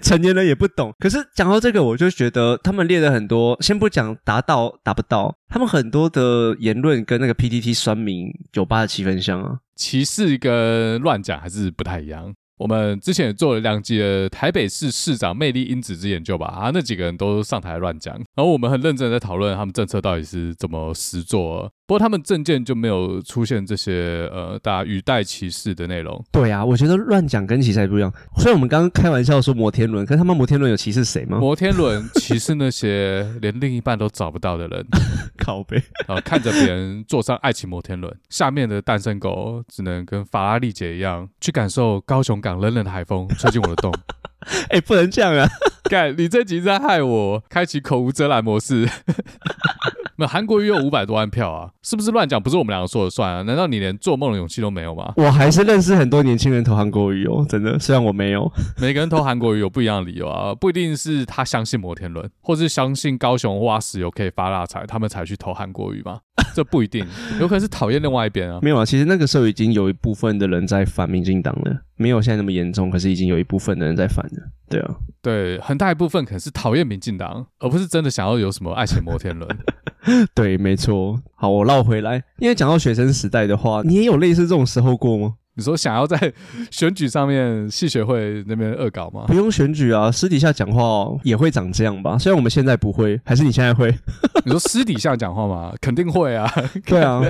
[0.00, 0.94] 成年人也不懂。
[0.98, 9.58] 可是讲到这个，我就觉得他们列的很多，先不讲达到达不到，他们很多的言论跟那个 PTT 酸民酒吧的气氛像啊。
[9.76, 12.34] 歧视跟乱讲还是不太一样。
[12.58, 21.70] 我们之前也做了两集的台北市市长魅力因子之研究吧，啊，那几个人都上台乱讲，然后我们很认真的在讨论他们政策到底是怎么实做。
[21.86, 26.20] 不过他们证件就没有出现这些呃，大家语带歧视的内容。
[26.32, 28.12] 对啊，我觉得乱讲跟歧视还不一样。
[28.38, 31.38] 虽然我们刚刚开玩笑说摩天轮，可是他们摩天轮有歧视谁吗？
[31.38, 34.84] 摩天轮歧视那些连另一半都找不到的人。
[35.38, 35.80] 靠北。
[36.08, 43.92] 然后看着别人坐上爱情摩天轮，下面的单身狗只能跟法拉利姐一样去感受高雄港冷冷的海风吹进我的洞。
[44.70, 45.48] 哎、欸，不能这样啊！
[45.84, 48.88] 干，你这集在害我开启口无遮拦模式。
[50.18, 52.42] 那韩国瑜有五百多万票啊，是不是乱讲？
[52.42, 53.42] 不是我们两个说了算啊？
[53.42, 55.12] 难道你连做梦的勇气都没有吗？
[55.16, 57.78] 我还是认识很多年轻人投韩国瑜哦，真的。
[57.78, 58.50] 虽然我没有，
[58.80, 66.20] 每个人投韩国瑜有不一样的理由啊，不一定是他相信摩天轮，或是相信高雄挖石油可以发大财，他们才去投韩国瑜吗？
[66.56, 67.04] 这不一定，
[67.38, 68.58] 有可能是讨厌另外一边啊。
[68.62, 74.48] 没有啊，其实那个时候已经有一部分的人在反民进党了，没有现在那么严重，可是已经有一部分的人在反了。
[74.70, 79.58] 对啊，对，很大一部分可能是讨厌民进党，而不是真的想要有什么爱情摩天轮。
[80.34, 81.20] 对，没错。
[81.34, 85.34] 好，我绕回来，因为讲到学生时代的话，你也有类似这种时候过吗？
[85.56, 86.32] 你说想要在
[86.70, 89.24] 选举上面戏学会那边恶搞吗？
[89.26, 92.16] 不用选举啊，私底下讲话也会长这样吧？
[92.18, 93.92] 虽然我们现在不会，还是你现在会？
[94.44, 95.72] 你说私底下讲话吗？
[95.80, 96.50] 肯定会啊。
[96.86, 97.22] 对啊，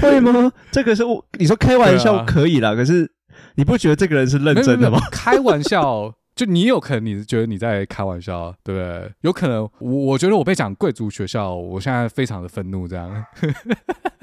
[0.00, 0.50] 会吗？
[0.72, 3.10] 这个是我你说开玩笑可以啦，啊、可是
[3.56, 4.98] 你不觉得这个人是认真的吗？
[5.12, 6.12] 开玩笑。
[6.34, 9.12] 就你有可能你是觉得你在开玩笑，对不对？
[9.20, 13.24] 有可能我我觉得我被讲贵族学校，我现在非常的愤怒，这样。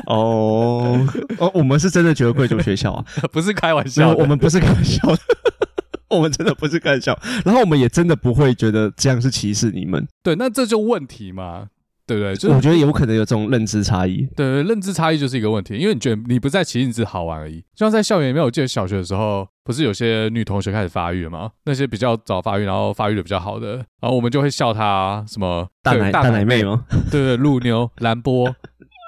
[0.07, 5.19] 哦哦，我们是真的觉得贵族学校啊， 不是开玩笑，我们不是开玩笑的，
[6.09, 7.17] 我们真的不是开玩笑。
[7.45, 10.05] 然后我们也真的不会觉得这样是歧视你们。
[10.21, 11.67] 对，那这就问题嘛。
[12.11, 12.35] 对不对？
[12.35, 14.27] 就是、我觉得有可能有这种认知差异。
[14.35, 17.59] 对对，认知差异就是一个问题，因为你觉得你不在歧视，你只是好玩而已。
[17.73, 21.51] 就像在校园里面，我记得小学的时候，不是有些女同学开始发育了吗？
[21.65, 26.83] 那些比较早发育，然后发育的比较好的，然后我们就会笑她什么大奶大奶妹吗？
[27.09, 28.53] 对对，乳牛兰波。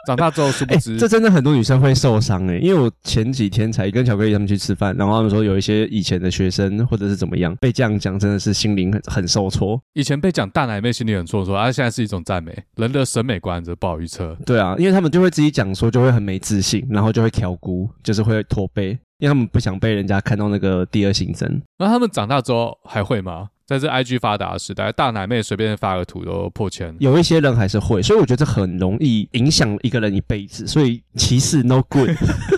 [0.06, 9.82] 长大之后殊不知，欸，这真的很多女生会受伤诶，因为我前几天才跟巧克力他们去吃饭，然后他们说有一些以前的学生或者是怎么样被这样讲，真的是心灵很很受挫。
[9.94, 12.54] 以前被讲大奶妹，心里很受挫，而、啊、现在是一种赞美。
[12.76, 14.36] 人的审美观则不好预测。
[14.46, 18.90] 对啊，因为他们就会自己讲说，就会很没自信，然后就会挑姑，就是会驼背，
[19.20, 21.62] 因为他们不想被人家看到那个第二性征。
[21.78, 23.48] 那他们长大之后还会吗？
[23.66, 26.94] 在这 IG 发达的时代，大奶妹随便发个图都破千。
[27.00, 30.68] 有一些人还是会，所以我觉得这很容易影响一个人一辈子。
[30.68, 32.10] 所以歧视 no good。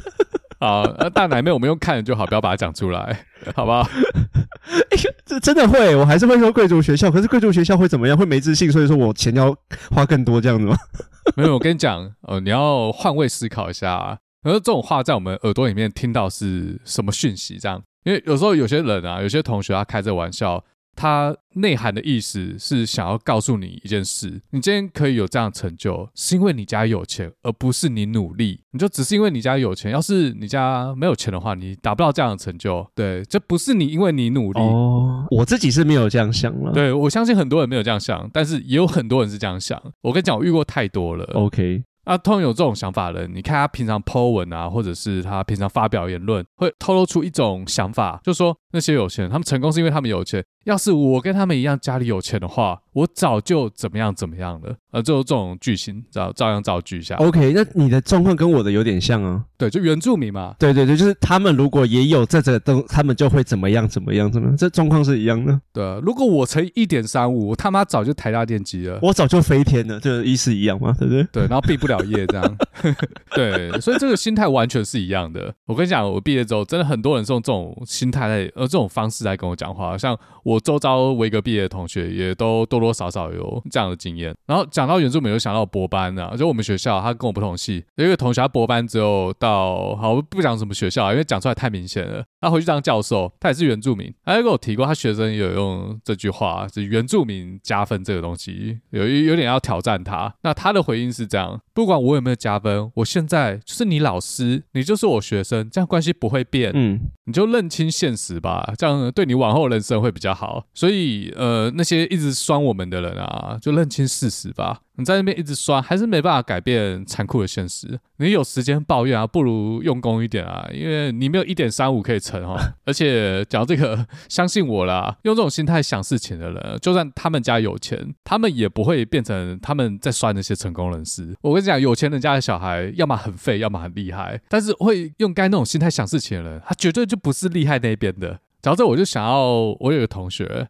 [0.59, 3.81] 好，那大奶妹我们用看就好，不要把它讲出来， 好不好？
[3.81, 7.11] 欸，这真的会，我还是会说贵族学校。
[7.11, 8.17] 可是贵族学校会怎么样？
[8.17, 9.55] 会没自信，所以说我钱要
[9.91, 10.75] 花更多这样子吗？
[11.37, 14.17] 没有，我跟你讲，呃，你要换位思考一下啊。
[14.41, 17.59] 然后这种话在我们耳朵里面听到是什么讯息？
[17.59, 20.63] 这样，因为有时候有些人啊，有些同学他开这玩笑。
[20.95, 28.61] 它内涵的意思是想要告诉你一件事：你今天可以有这样的成就，是因为你家有钱，而不是你努力。
[28.71, 32.85] 你就只是因为你家有钱，要是你家没有钱的话，你达不到这样的成就。
[32.95, 34.59] 对，这不是你因为你努力。
[34.59, 36.71] 哦，我自己是没有这样想了。
[36.71, 39.81] 对，我相信很多人没有这样想，但是也有很多人是这样想。
[40.01, 41.25] 我跟你讲，我遇过太多了。
[41.33, 41.83] OK。
[42.07, 50.43] 那通常有这种想法的人，你看他平常 po 文啊，或者是他平常发表言论，会透露出一种想法，就是说那些有钱人，他们成功是因为他们有钱。
[50.65, 54.75] 要是我跟他们一样家里有钱的话，我早就怎么样怎么样了。
[54.91, 57.15] 呃，就这种剧情，照照样造句一下。
[57.15, 59.43] OK，那你的状况跟我的有点像啊。
[59.57, 60.55] 对，就原住民嘛。
[60.59, 65.59] 对对对，就是他们如果也有这这个东，他们就会怎么样怎么样怎么样，这状况是一样的。
[65.71, 71.23] 对，如果我乘一点三五，我他妈早就台大电机了，我早就飞天了，就意思一样嘛，对不对？
[71.31, 72.57] 对，然后毕不了业这样。
[73.35, 75.53] 对，所以这个心态完全是一样的。
[75.65, 84.33] 我跟你讲，我毕业之后，真的很多人是用这种心态来，呃，这种方式来跟我讲话，像我我周遭维格毕业的同学，也都多多少少有这样的经验。
[84.45, 92.23] 然后讲到原住民，又想到博班啊，就我们学校，他跟我不同系，有一个同学他博班之后到，好，我不讲什么学校啊，因为讲出来太明显了。
[92.39, 100.33] 他回去当教授，他也是原住民，他就跟我提过，他学生有用这句话，就原住民加分这个东西，有有点要挑战他。
[100.43, 106.71] 那他的回应是这样：不管我有没有加分，我现在就是你老师，你就是我学生，这样关系不会变。
[106.73, 110.65] 嗯，你就认清现实吧，这样对你往后人生会比较好。
[110.73, 114.79] 所以，呃，那些一直酸我们的人啊，就认清事实吧。
[114.97, 117.99] 你在那边一直刷，还是没办法改变残酷的现实。
[118.17, 122.57] 你有时间抱怨啊，不如用功一点啊，因为你没有一点三五可以乘哦。
[122.85, 131.35] 而且讲这个，相信我啦， 用这种心态想事情的人，就算他们家有钱，他们也不会变成他们在刷那些成功人士。
[131.41, 134.39] 我跟你讲，有钱人家的小孩，要么很废，要么很厉害。
[134.47, 138.39] 但是会用该那种心态想事情的人，他绝对就不是厉害那边的。
[138.61, 140.67] 讲到这，我就想要，我有个同学，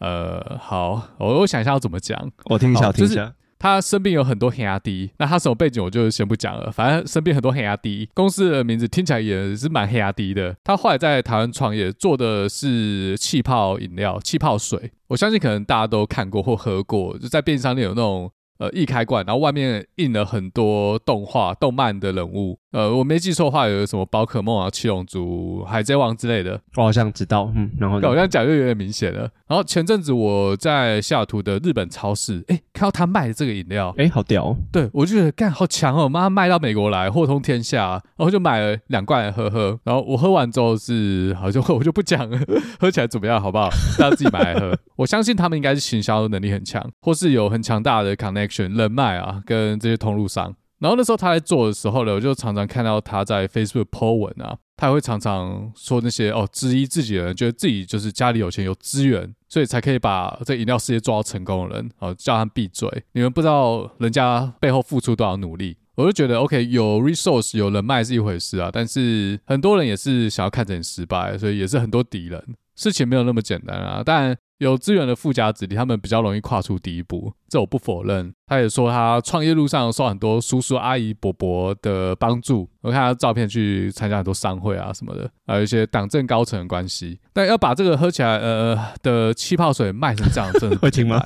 [0.00, 3.32] 呃，好，我我想一下要怎么讲，我听一下，听一下。
[3.58, 6.70] 他身边有很多黑压低，那他什么背景我就先不讲了。
[6.70, 10.54] 反正身边很多黑压低，公司的名字听起来也是蛮黑压低的。
[10.62, 14.90] 他后来在台湾创业，做的是气泡饮料、气泡水。
[15.08, 22.58] 我相信可能大家都看过或喝过，就在便利商店有那种呃易开罐，然后外面印了很多动画、动漫的人物。
[22.72, 26.60] 呃，我没记错的话，有什么宝可梦啊、七龙珠、海贼王之类的。
[26.76, 29.30] 我好像知道，嗯，然后好像讲就有点明显了。
[29.48, 34.56] 然后前阵子我在西雅图的日本超市，哎，看到他卖的这个饮料，哎，好屌哦！
[34.72, 39.78] 对，我就觉得干好强哦，妈卖到美国来，货通天下，然后就买了两罐来喝喝。
[39.84, 42.38] 然后我喝完之后是，好像我就不讲了，
[42.80, 43.68] 喝起来怎么样，好不好？
[43.98, 44.76] 大家自己买来喝。
[44.96, 50.54] 我相信他们应该是行销能力很强，或是有很强大的 connection 人脉啊，跟这些通路商。
[50.78, 54.58] 然后那时候他在做的时候呢，我就常常看到他在 Facebook po 文啊。
[54.78, 62.86] 他也会常常说那些哦，质疑自己的人，觉得自己就是家里有钱有资源，所以才可以把这饮料事业做到成功的人，哦，叫他闭嘴！
[63.12, 65.78] 你们不知道人家背后付出多少努力。
[65.94, 72.44] 我就觉得，OK，有 resource 有人脉是一回事啊，但是很多人也是想要看着你失败，所以也是很多敌人。
[72.76, 74.36] 事情没有那么简单啊，但。
[74.58, 78.32] 有资源的富家子弟，他们比较容易跨出第一步，这我不否认。
[78.46, 82.66] 他也说他创业路上受很多叔叔阿姨伯伯的帮助。
[82.80, 87.20] 我看他照片去参加很多商会啊什么的，还有一些党政高层的关系。
[87.34, 91.22] 但要把这个喝起来呃的气泡水卖成这样，真的 会听吗？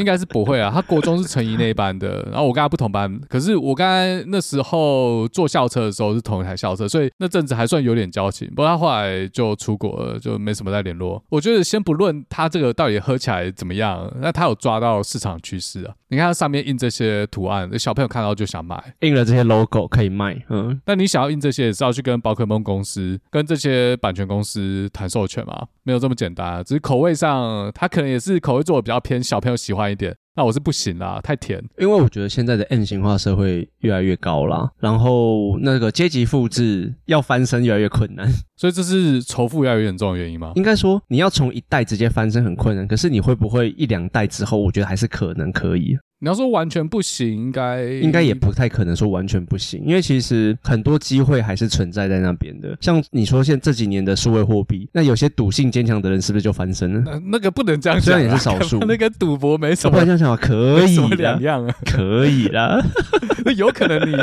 [0.00, 8.48] 应该是不会啊， 他国中是成怡那一班的，然后我跟他不同班，可是我刚才那时候坐校车的时候是同一台校车，所以那阵子还算有点交情。
[8.48, 11.22] 不过他后来就出国了，就没什么再联络。
[11.28, 15.94] 我觉得先不论他这个到底喝起来怎么样，那他有抓到市场趋势啊。
[16.08, 20.36] 你看他上面印这些图案，小朋友看到就想买，印了这些 logo 可以卖。
[20.48, 25.66] 嗯，那你想要印这些，也是要去跟宝可梦公司、跟这些版权公司谈授权嘛？
[25.82, 31.62] 没有这么简单，只是口味上，他可能也是口味做的比较偏小朋友喜欢一点，那我是不行啦，太甜。
[31.78, 38.26] 因为我觉得现在的 N 型化社会越来越高啦，然后那个阶级复制要翻身越来越困难，
[38.56, 40.52] 所以这是仇富越来越严重的原因吗？
[40.54, 45.98] 应该说你要从一代直接翻身很困难，可是你会不会一两代之后，我觉得还是可能可以。
[46.22, 52.76] 你要说完全不行，应该应该也不太可能说完全不行，因为其实很多机会还是存在在那边的。
[52.80, 57.02] 像你说现在这几年的数位货币，那有些赌性坚强的人是不是就翻身了？
[57.06, 58.78] 那那个不能这样讲，虽然也是少数。
[58.80, 62.78] 那跟赌博没什么，不能这样讲，可以两样啊，可以啦。
[63.42, 64.14] 那有可能你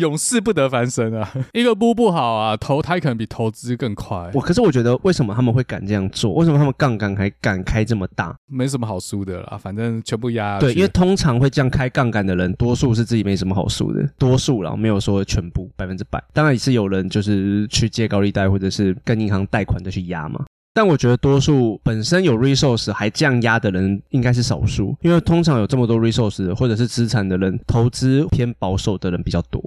[0.00, 4.28] 永世不得翻身啊，一个不不好啊，投胎可能比投资更快。
[4.34, 6.34] 我可是我觉得为什么他们会敢这样做？
[6.34, 8.34] 为什么他们杠杆还敢开这么大？
[8.48, 10.58] 没什么好输的啦，反正全部压。
[10.58, 16.22] 对，因为通常会这样开杠杆的人，多数是自己没什么好输的，多数啦，没有说全部百分之百。
[16.32, 20.42] 当然也是有人就是去借高利贷，或者是跟银行贷款的去压嘛。
[20.72, 29.62] 但我觉得多数本身有 resource 还降压的人应该是少数，因为通常有这么多 resource 或者是资产的人，投资偏保守的人比较多。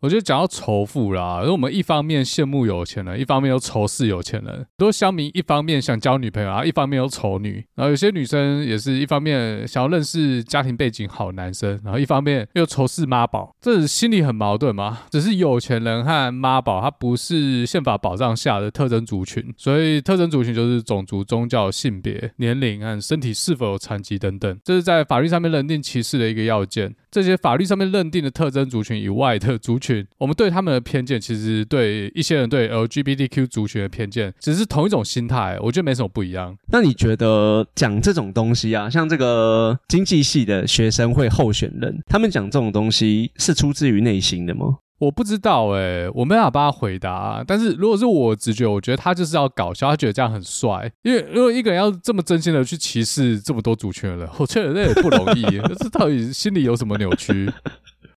[0.00, 4.54] 我觉得讲到仇富啦，因为我们一方面羡慕有钱人，一方面又仇视有钱人。
[4.54, 7.64] 很多乡民一方面想交女朋友啊，一方面又仇女。
[7.74, 15.02] 然后有些女生也是一方面想要认识家庭背景好男生，然后一方面又仇视妈宝，这心里很矛盾嘛。
[15.10, 26.94] 只是有钱人和妈宝，它不是宪法保障下的特征族群，所以特征族群就是种族、宗教、性别、年龄和身体是否有残疾等等，这是在法律上面认定歧视的一个要件。
[27.10, 29.85] 这些法律上面认定的特征族群以外的族群，
[30.18, 36.56] 我们对他们的偏见，其实对一些人对 LGBTQ 族群的偏见，只是同一种心态，我觉得没什么不一样。
[36.72, 44.78] 那你觉得讲这种东西啊，像这个经济系的学生会候选人，他们讲这种东西是出自于内心的吗？
[44.98, 47.44] 我不知道哎、欸，我没办法帮他回答。
[47.46, 50.90] 但是如果是我直觉，我觉得他就是要搞笑，他觉得这样很帅。
[51.02, 55.42] 因为如果一个人要这么真心的去歧视这么多族群的人，我觉得那也不容易。
[55.78, 57.46] 这 到底心里有什么扭曲？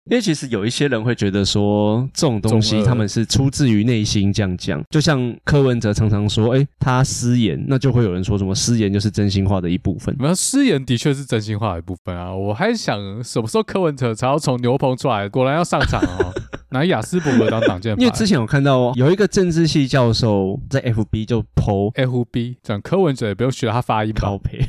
[0.09, 4.81] 因为其实有一些人会觉得说，这种东西他们是出自于内心这样讲。
[4.89, 10.15] 就像柯文哲常常说，哎，他失言，那就会有人说什么失言就是真心话的一部分。
[10.19, 12.33] 那失言的确是真心话的一部分啊。
[12.33, 15.29] 我还想什么时候柯文哲才要从牛棚出来？
[15.29, 16.33] 果然要上场哦。
[16.71, 24.59] 拿雅斯伯格当挡箭牌，因为之前我看到有一个政治系教授在 FB 就 po FB 讲柯文哲也不用学他发音高配。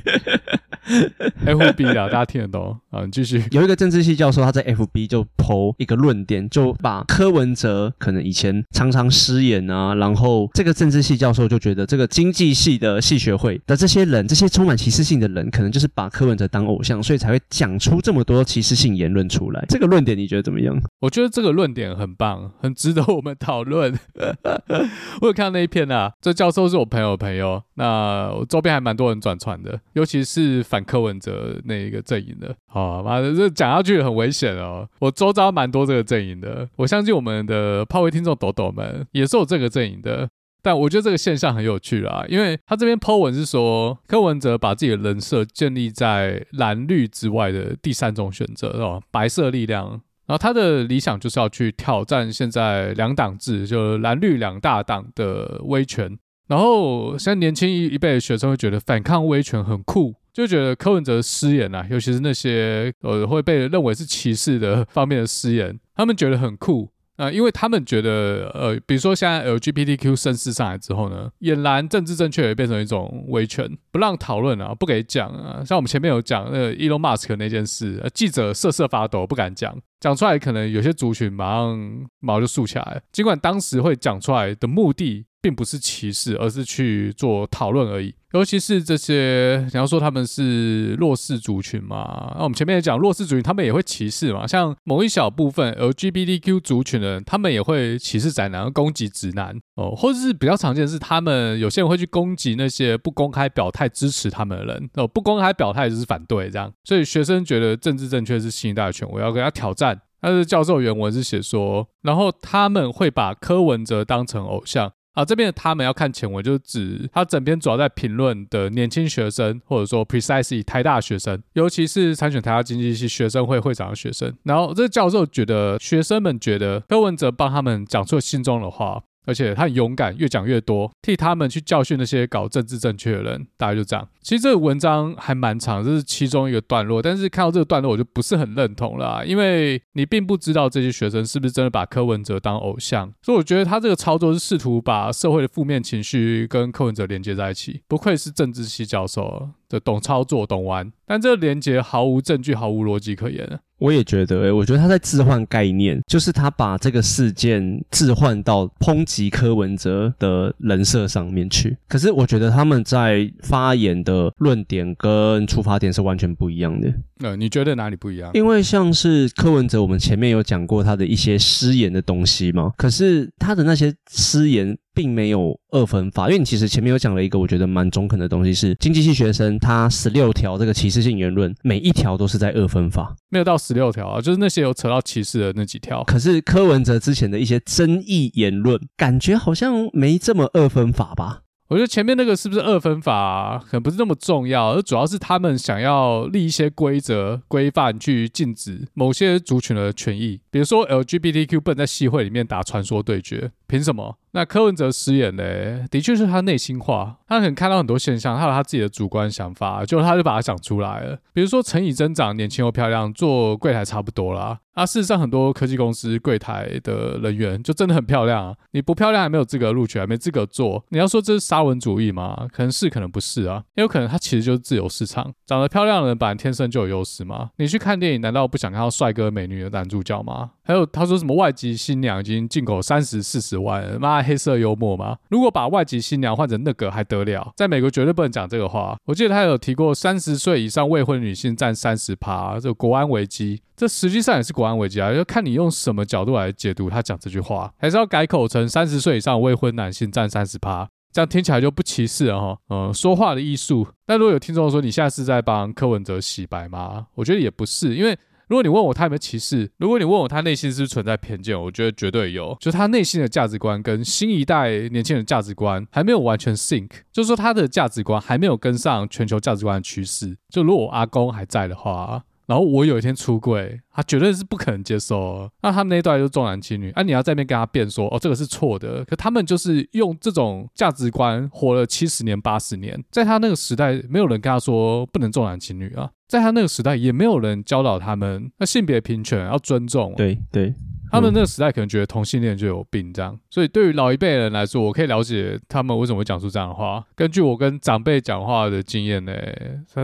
[1.46, 3.04] FB 啊，大家听得懂啊？
[3.04, 3.42] 你继续。
[3.52, 19.64] 有一个政治系教授，他在 FB 就 po 一个论点，就把柯文哲可能以前常常失言啊，然后这个政治系教授就觉得这个经济系的系学会的这些人，这些充满歧视性的人，可能就是把柯文哲当偶像，所以才会讲出这么多歧视性言论出来。
[19.68, 20.76] 这个论点你觉得怎么样？
[21.00, 23.96] 我觉得这个论点很棒，很值得我们讨论。
[25.20, 30.80] 我有看到那一篇啊，这教授是我朋友的朋友，那我周边还蛮多人转传的，尤其是是反。
[30.90, 34.88] 柯文哲那一个阵营的，好妈的，这讲下去很危险哦。
[34.98, 40.28] 我周遭蛮多这个阵营的，我相信我们的炮位听众抖抖们也是有这个阵营的。
[40.62, 49.90] 但我觉得这个现象很有趣啦，因为他这边 po 文是说柯文哲把自己的人设建立在蓝绿之外的第三种选择哦，白色力量。
[50.26, 56.18] 然后他的理想就是要去挑战现在两党制，就蓝绿两大党的威权。
[56.48, 66.90] 然后现在年轻一一辈的学生会觉得反抗威权很酷，就觉得柯文哲的失言啊，尤其是那些呃会被认为是歧视的方面的失言，他们觉得很酷。
[67.16, 75.62] 啊、因为他们觉得，呃，比如说现在 LGBTQ 盛世上来之后呢，俨然政治正确也变成一种威权，不让讨论啊，不给讲啊。
[75.62, 83.02] 像我们前面有讲那个 Elon Musk 那件事，呃、记者瑟瑟发抖，不敢讲，讲出来可能有些族群马上毛就竖起来。
[83.12, 85.26] 尽管当时会讲出来的目的。
[85.40, 88.14] 并不是歧视，而是去做讨论而已。
[88.32, 92.32] 尤其是这些，你要说他们是弱势族群嘛？
[92.36, 94.46] 那我们前面也讲弱势族群，他们也会歧视嘛？
[94.46, 106.72] 像某一小部分 LGBTQ 族群的人，他们也会歧视宅男，攻击直男哦，或者是比较常见的是，他们有些人会去攻击那些不公开表态支持他们的人哦，不公开表态就是反对这样。
[106.84, 110.00] 所以学生觉得政治正确是新一代的权威，要跟他挑战。
[110.22, 114.92] 但是教授原文是写说，然后他们会把柯文哲当成偶像。
[115.20, 124.34] 啊，这边的他们要看前文，就是指他整篇主要在评论的年轻学生，或者说 precisely 台大学生，尤其是参选台大经济系学生会会长的学生。
[124.44, 129.02] 然后这教授觉得，学生们觉得柯文哲帮他们讲出了心中的话。
[129.26, 133.46] 而且他很勇敢，越讲越多，替他们去教训那些搞政治正确的人。
[133.56, 134.08] 大概就这样。
[134.22, 137.02] 其实这个文章还蛮长，这是其中一个段落。
[137.02, 143.12] 但是看到这个段落，我就不是很认同了，因为你并不知道这些学生是不是真的把柯文哲当偶像。
[143.22, 147.82] 所以我觉得他这个操作是试图把社会的负面情绪跟柯文哲连接在一起。
[147.86, 150.92] 不愧是政治系教授，的懂操作，懂玩。
[151.06, 153.58] 但这个连接毫无证据，毫无逻辑可言。
[153.78, 161.74] 我也觉得、欸，我觉得他在置换概念，就是他把这个事件置换到抨击柯文哲的人设上面去。
[161.88, 166.92] 可是我觉得他们在发言的论点跟出发点是完全不一样的。
[167.22, 168.30] 呃，你觉得哪里不一样？
[168.34, 172.72] 因为像是柯文哲，我们前面有讲过他的一些失言的东西嘛。
[172.76, 174.76] 可是他的那些失言。
[174.92, 186.02] 并没有二分法，因为你其实前面有讲了一个我觉得蛮中肯的东西，是经济系学生他十六条这个歧视性言论，每一条都是在二分法，没有到十六条啊，就是那些有扯到歧视的那几条。
[186.04, 191.42] 可是柯文哲之前的一些争议言论，感觉好像没这么二分法吧？
[191.70, 204.16] 我觉得前面那个是不是二分法，可能不是那么重要，而主要是他们想要立一些规则规范去禁止某些族群的权益，比如说 LGBTQ 不能在系会里面打传说对决，凭什么？
[204.32, 211.18] 那柯文哲失言嘞，的确是他内心话，他可能看到很多现象，他有他自己的主观想法，就他就把它讲出来了。
[211.32, 214.58] 比如说陈以真长年轻又漂亮，做柜台差不多啦。
[214.74, 220.84] 啊，事实上很多科技公司柜台的人员就真的很漂亮啊，你不漂亮还没有资格录取，还没资格做。
[220.90, 222.46] 你要说这是沙文主义吗？
[222.52, 223.62] 可能是，可能不是啊。
[223.74, 227.50] 也有可能他其实就是自由市场，长得漂亮的人本来天生就有优势嘛？
[227.56, 230.52] 你去看电影，难道不想看到帅哥美女的男主角吗？
[230.62, 235.16] 还有他说什么外籍新娘已经进口三十四十万，妈黑色幽默吗？
[235.30, 237.52] 如果把外籍新娘换成那个还得了？
[237.56, 238.96] 在美国绝对不能讲这个话。
[239.06, 245.10] 我记得他有提过三十岁以上未婚女性占三十趴，这国安危机，这实际上也是国安危机啊！
[245.10, 252.58] 要看你用什么角度来解读他讲这句话，还是要改口成三十岁以上未婚男性占三十趴，这样听起来就不歧视了哈。
[252.68, 253.88] 嗯，说话的艺术。
[254.04, 257.06] 但如果有听众说你现在是在帮柯文哲洗白吗？
[257.14, 258.14] 我觉得也不是，因为。
[258.48, 270.36] 如果你问我他有没有歧视，如果你问我他内心是不是存在偏见，我觉得绝对有，就是他内心的价值观跟新一代年轻人价值观还没有完全 sync，就是说他的价值观还没有跟上全球价值观的趋势。
[270.48, 275.48] 就如果我阿公还在的话，然后我有一天出柜，他绝对是不可能接受。
[275.62, 279.04] 那他们那一段就是重男轻女，啊，你要在那边跟他辩说，哦，这个是错的。
[279.04, 286.10] 可他们就是用这种价值观活了七十年、八十年，在他那个时代，没有人跟他说不能重男轻女啊。
[286.26, 290.12] 在他那个时代，也没有人教导他们那性别平权要尊重。
[290.16, 290.74] 对对。
[291.10, 297.04] 他们那个时代可能觉得同性恋就有病，这样，所以对于老一辈人来说，我可以了解他们为什么会讲出这样的话。
[297.14, 299.32] 根据我跟长辈讲话的经验呢，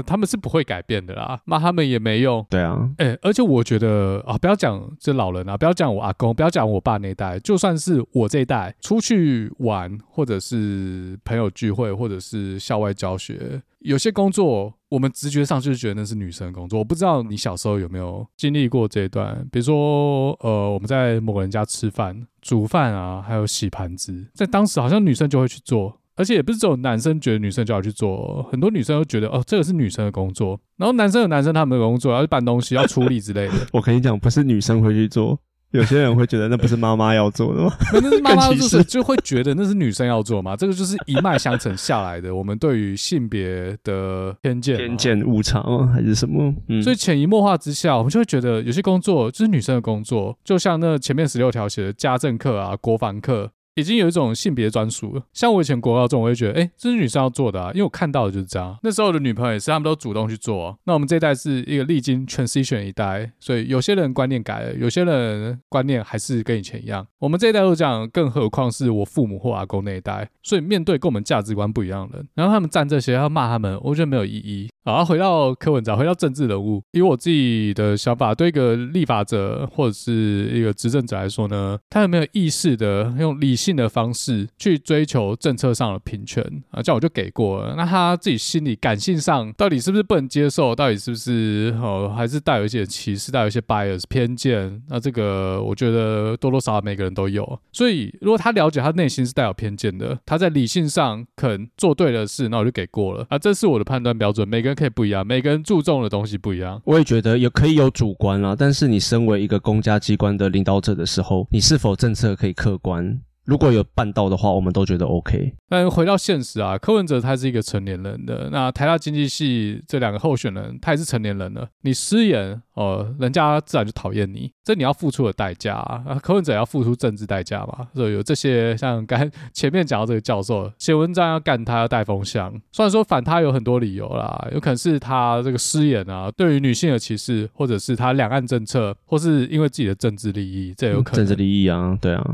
[0.04, 2.44] 他们是不会改变的啦，骂他们也没用。
[2.50, 13.62] 对啊，哎，而且我觉得啊，不要讲这老人啊，不要讲我阿公，不要讲我爸那一代，就算是我这一代出去玩，或者是朋友聚会，或者是校外教学。
[13.86, 16.78] 有些工作，我们直觉上就是觉得那是女生的工作。
[16.80, 30.58] 我不知道你小时候有没有经历过这一段，比如说，呃，我们在某个人家吃饭、煮饭啊，还有洗盘子，在当时好像女生就会去做，而且也不是只有男生觉得女生就要去做，很多女生都觉得哦，这个是女生的工作。
[30.76, 33.54] 然后男生有男生他们的工作，要去搬东西、要处理之类的。
[33.72, 35.38] 我跟你讲，不是女生会去做。
[35.72, 37.72] 有些人会觉得那不是妈妈要做的吗？
[37.92, 40.56] 那是妈妈要做的，就会觉得那是女生要做嘛。
[40.56, 45.62] 这个就是一脉相承下来的，我们对于性别的偏见、偏见误差
[45.92, 46.54] 还是什么？
[46.68, 53.50] 嗯，所以潜移默化之下，我们就会觉得有些工作就是女生的工作，就像那前面十六条写的家政课啊、国防课。
[53.76, 55.22] 已经有一种性别专属了。
[55.32, 58.76] 像我以前国高中，我会觉得，哎，这是女生要做的啊，因为我看到的就是这样。
[58.82, 60.76] 那时候的女朋友也是，他们都主动去做。
[60.84, 67.06] 那我们这一代是一个历经 transition 一代，所以有些人观念改了，有些人观念还是跟以前一样。
[67.18, 70.28] 我们这一代都这样，更何况是我父母或阿公那一代。
[70.42, 74.70] 所以面对跟我们价值观不一样的人，然后他们站这些要骂他们，我觉得没有意义。
[74.86, 86.80] 好，回到柯文哲，回到政治人物，以我自己的想法，对一个立法者或者是一个执政者来说呢，他有没有意识的用理性的方式去追求政策上的平权啊？
[86.80, 87.74] 这样我就给过了。
[87.74, 90.72] 那他自己心里感性上到底是不是不能接受？
[90.72, 94.80] 到底是不是哦，还是带有一些歧视，带有一些 bias 偏见？
[94.88, 97.58] 那这个我觉得多多少少每个人都有。
[97.72, 103.36] 所以如果他了解他内心是带有偏见的，他在理性上肯做对的事，那我就给过了啊。
[103.36, 104.75] 这是我的判断标准，每个人。
[104.76, 106.80] 可以不一样，每个人注重的东西不一样。
[106.84, 113.18] 我也觉得也可以有主观啦，但是你身为一个公家机关的领导者的时候，你是否政策可以客观？
[113.46, 115.54] 如果有办到的话，我们都觉得 OK。
[115.68, 121.66] 但回到现实啊，柯文哲他是一个成年人的，那台大经济系这两个候选人，他也是成年人了。
[121.82, 126.18] 你失言哦，人家自然就讨厌你，这你要付出的代价啊。
[126.22, 141.24] 柯文哲要付出政治代价嘛，所以有这些像刚前面讲到这个教授写文章要干他要带风向，虽然说反他有很多理由啦，有可能是他这个失言啊，对于女性的歧视，或者是他两岸政策，或是因为自己的政治利益，这有可能。
[141.24, 142.24] 政治利益啊，对啊。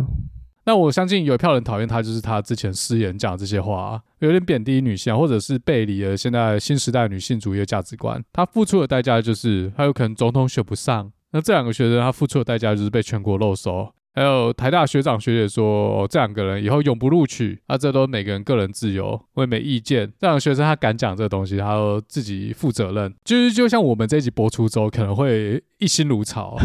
[0.64, 8.22] 那我相信有一票人讨厌他，就是他之前失言讲这些话，有点贬低女性，或者是背离了现在新时代女性主义的价值观。
[8.32, 11.10] 他付出的代价就是他有可能总统选不上。
[11.32, 13.92] 那这两个学生他付出的代价就是被全国漏收。
[14.14, 17.58] 还有台大学长学姐说，这两个人以后永不录取。
[17.66, 20.06] 那这都是每个人个人自由，我也没意见。
[20.20, 23.14] 这两个学生他敢讲这个东西，他都自己负责任。
[23.24, 26.58] 就是就像我们这一集播出之后，可能会一心如潮。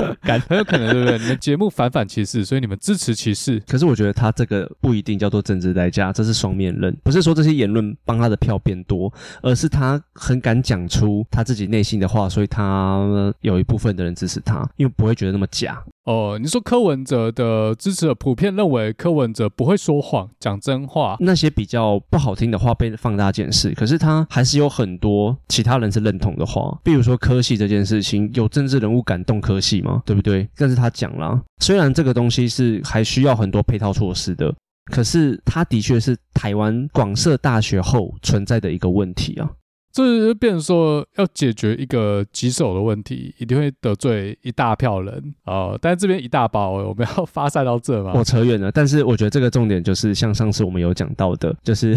[0.48, 1.18] 很有可能，对不对？
[1.18, 3.60] 你们节目反反歧视，所以你们支持歧视。
[3.68, 6.96] 可是我觉得他这个不一定叫做政治代价，这是双面刃。
[7.02, 15.82] 不是说这些言论帮他的票变多，而是他很敢讲出他自己内心的话，所以他有一部分的人支持他，因为不会觉得那么假。
[16.04, 30.02] 哦，你说柯文哲的支持者普遍认为柯文哲不会说谎，讲真话，那些比较不好听的话被放大检视，可是他还是有很多其他人是认同的话，比如说科系这件事情，有政治人物敢动科系吗？
[30.06, 30.48] 对不对？
[30.56, 34.52] 但是他讲了，虽然这个东西是还需要很多配套措施的，
[34.90, 39.50] 可是他的确是台湾广设大学后存在的一个问题啊。
[39.92, 45.76] 这就变成说，要解决一个棘手的问题，一定会得罪一大票人哦。
[45.82, 48.12] 但是这边一大包，我们要发散到这吗？
[48.14, 48.70] 我扯远了。
[48.70, 51.96] 但是我觉得这个重点就是，像上次我们有讲到的， 就是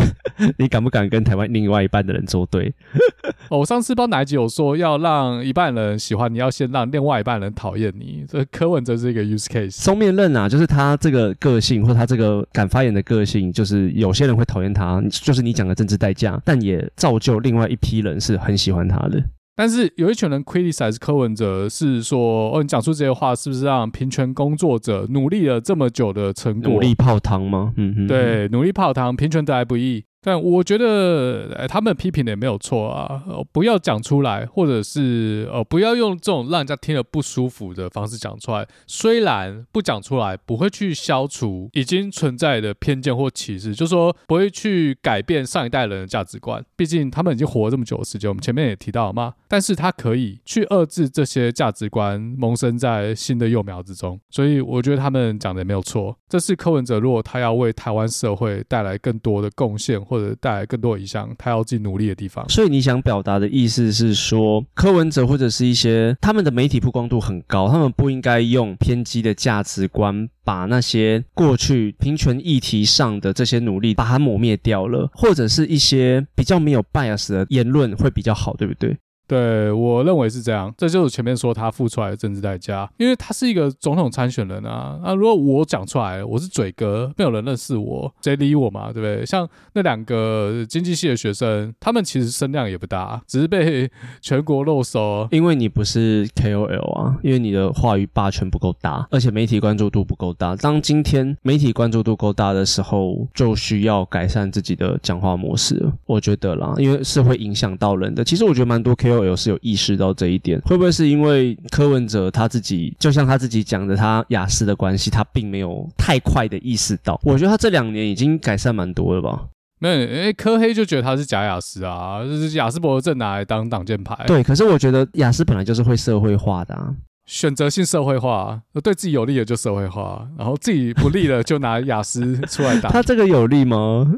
[0.57, 2.73] 你敢不敢跟台湾另外一半的人作对？
[3.49, 8.25] 哦，我上次不知道哪一集有说，要让一半人喜欢你，要先让另外一半人讨厌你。
[8.27, 9.83] 这柯文哲是一个 use case。
[9.83, 17.77] 双面刃啊，就是他这个个性，或他这个敢发言的个性，就是有些人会讨厌他，就是你讲的政治代价，但也造就另外一。
[17.83, 19.21] 批人是很喜欢他的，
[19.55, 27.73] 但是有一群人 criticize 柯文哲，是说哦，你讲出这些话，是不是让平权工作者努力了这么久的成果，努力泡汤吗？
[27.75, 30.05] 嗯嗯，对，努力泡汤，平权得来不易。
[30.23, 33.21] 但我觉得，哎，他们批评的也没有错啊，
[33.51, 38.65] 不要讲出来，或者是呃，不要用这种让人家听了不舒服的方式讲出来。
[38.87, 49.33] 虽然不讲出来不会去消除已经存在的偏见或歧视，就说不会去改变上一代人的价值观，毕竟他们已经活了这么久的时间，我们前面也提到了嘛。
[49.49, 56.17] 但是他可以去遏制这些价值观萌生在新的幼苗之中，所以我觉得他们讲的也没有错。
[56.27, 62.47] 这是柯文哲，如果他要为台湾社会带来更多的贡献，或者带来更多影响，他要自己努力的地方。
[62.47, 78.95] 所以你想表达的意思是说，柯文哲或者是一些他们的媒体曝光度很高，他们不应该用偏激的价值观把那些过去平权议题上的这些努力把它抹灭掉了，或者是一些比较没有 bias 的言论会比较好，对不对？
[79.25, 84.99] 对，我认为是这样，这就是前面说他付出来的政治代价，因为他是一个总统参选人啊。
[85.01, 88.91] 那如果我讲出来，我是嘴哥，没有人认识我，谁理我嘛？
[88.91, 89.25] 对不对？
[89.25, 93.89] 像那两个经济系的学生，他们其实声量也不大，只是被
[94.21, 100.55] 全国肉搜，因为你不是 KOL 啊，因为你的话语霸权不够大，而且媒体关注度不够大。
[100.57, 108.23] 当今天媒体关注度够大的时候，就需要改善自己的讲话模式，我觉得啦，因为是会影响到人的。
[108.23, 109.12] 其实我觉得蛮多 KOL。
[109.21, 117.19] 有是有意识到这一点，会不会是因为柯文哲他自己，就像他自己讲的，他雅思的关系，他并没有太快的意识到。
[117.23, 119.47] 我觉得他这两年已经改善蛮多了吧？
[119.79, 124.17] 没有，因为柯黑就觉得他是假雅思啊，就是雅思伯格证拿来当挡箭牌。
[124.25, 126.95] 对，可是我觉得雅思本来就是会社会化的啊。
[127.25, 132.89] 选择性社会化，对自己有利的就社会化，然后自己不利的就拿雅思出来打。
[132.91, 134.11] 他这个有利吗？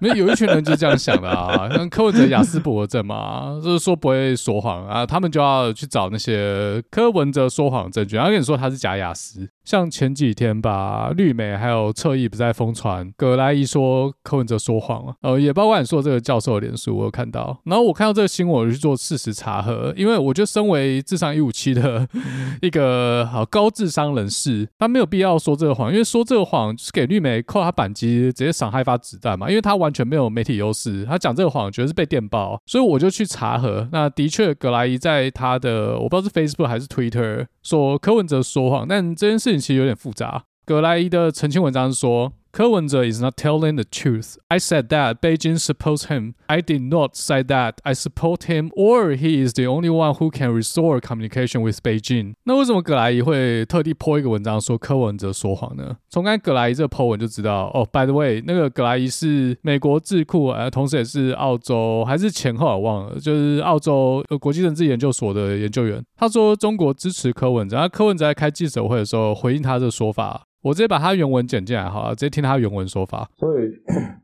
[0.00, 9.48] 没有，一群人就这样想的啊，像柯文哲雅思伯格症嘛，就是说不会说谎啊，他们就要去找那些柯文哲说谎证据，然后跟你说他是假雅思。
[9.64, 17.60] 像前几天吧，绿媒还有侧翼不在疯传，葛莱伊说柯文哲说谎了，呃，也包括你说这个教授的脸书，我有看到。
[17.64, 22.08] 然后我看到这个新闻，我就去做事实查核，因为我觉得身为智商一五七的
[22.60, 33.88] 一个好高智商人士，他没有必要说这个谎，因为说这个谎就是给绿媒扣他扳机，直接赏他一发子弹嘛，因为他完全没有媒体优势，他讲这个谎绝对是被电爆，所以我就去查核。
[33.92, 39.51] 那的确，葛莱伊在他的我不知道是 Facebook 还是 Twitter 说柯文哲说谎，但这件事。
[39.52, 40.44] 信息有点复杂。
[40.64, 42.32] 葛莱伊的澄清文章说。
[42.52, 44.36] 柯文哲 is not telling the truth.
[44.48, 46.34] I said that Beijing supports him.
[46.48, 50.30] I did not say that I support him or he is the only one who
[50.30, 52.34] can restore communication with Beijing.
[52.44, 55.96] 那为什么葛莱伊会特地 po 一个文章说柯文哲说谎呢？
[56.10, 57.88] 从刚才葛莱伊这个 po 文就知道哦。
[57.90, 66.04] By the way，那个葛莱伊是美国智库，呃，同时也是澳洲还是前后我忘了，就是澳洲国际政治研究所的研究员。
[66.14, 70.42] 他说中国支持柯文哲，然后柯文哲在开记者会的时候回应他这个说法。
[70.62, 73.28] 我直接把他原文剪进来好了，直接听他原文说法。
[73.36, 73.68] 所以，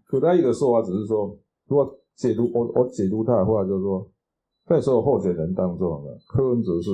[0.06, 1.36] 葛莱伊的说法只是说，
[1.68, 1.86] 如果
[2.16, 4.08] 解读我我解读他的话，就是说，
[4.66, 6.90] 在所有候选人当中呢，柯文哲是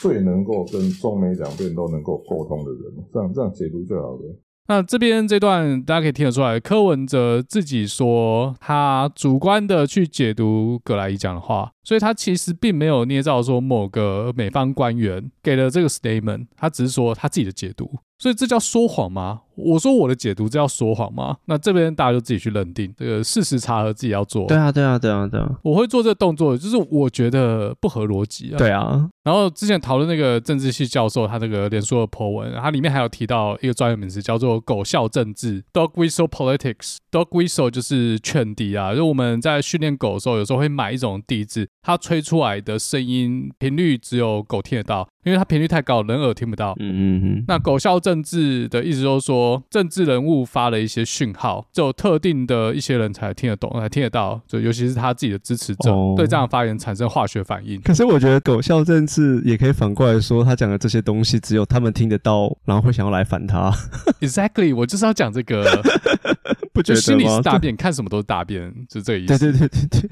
[0.00, 4.22] 最能够跟中美两边都能够沟通的人，这样这样解读最好的。
[4.68, 17.90] 那这边这段大家可以听得出来，柯文哲自己说他主观的去解读葛莱伊讲的话，所以他其实并没有捏造说某个美方官员给了这个 statement，他只是说他自己的解读。
[18.18, 19.40] 所以这叫说谎吗？
[19.56, 21.38] 我说我的解读，这叫说谎吗？
[21.46, 24.46] 那这边大家就自己去认定，这个事实查核自己要做。
[24.46, 25.50] 对啊，对啊，对啊，对啊。
[25.62, 28.58] 我会做这个动作，就是我觉得不合逻辑啊。
[28.58, 29.08] 对啊。
[29.24, 36.96] 然后之前讨论那个政治系教授，他那个脸书的 po 文，他里面还有提到一个专有名词，叫做“狗笑政治 ”（Dog Whistle Politics）。
[37.10, 45.08] Dog Whistle 就是劝笛啊，就我们在训练狗的时候，有时候会买一种笛子，它吹出来的声音频率只有狗听得到。
[45.22, 46.74] 因为它频率太高，人耳听不到。
[46.80, 47.44] 嗯嗯嗯。
[47.46, 54.40] 那狗笑政治的意思就是说，政治人物发了一些讯号，只有特定的一些人才听得懂，才听得到。
[54.46, 57.78] 就尤其是他自己的支持者，对这样发言产生化学反应。
[57.82, 63.70] 可是我觉得狗笑政治也可以反过来说，他讲的这些东西只有他们听得到，然后会想要来反他。
[64.22, 65.64] Exactly，我就是要讲这个。
[66.72, 67.02] 不觉得吗？
[67.02, 69.38] 心里是大便，看什么都是大便，就这个意思。
[69.38, 70.10] 对对对对对。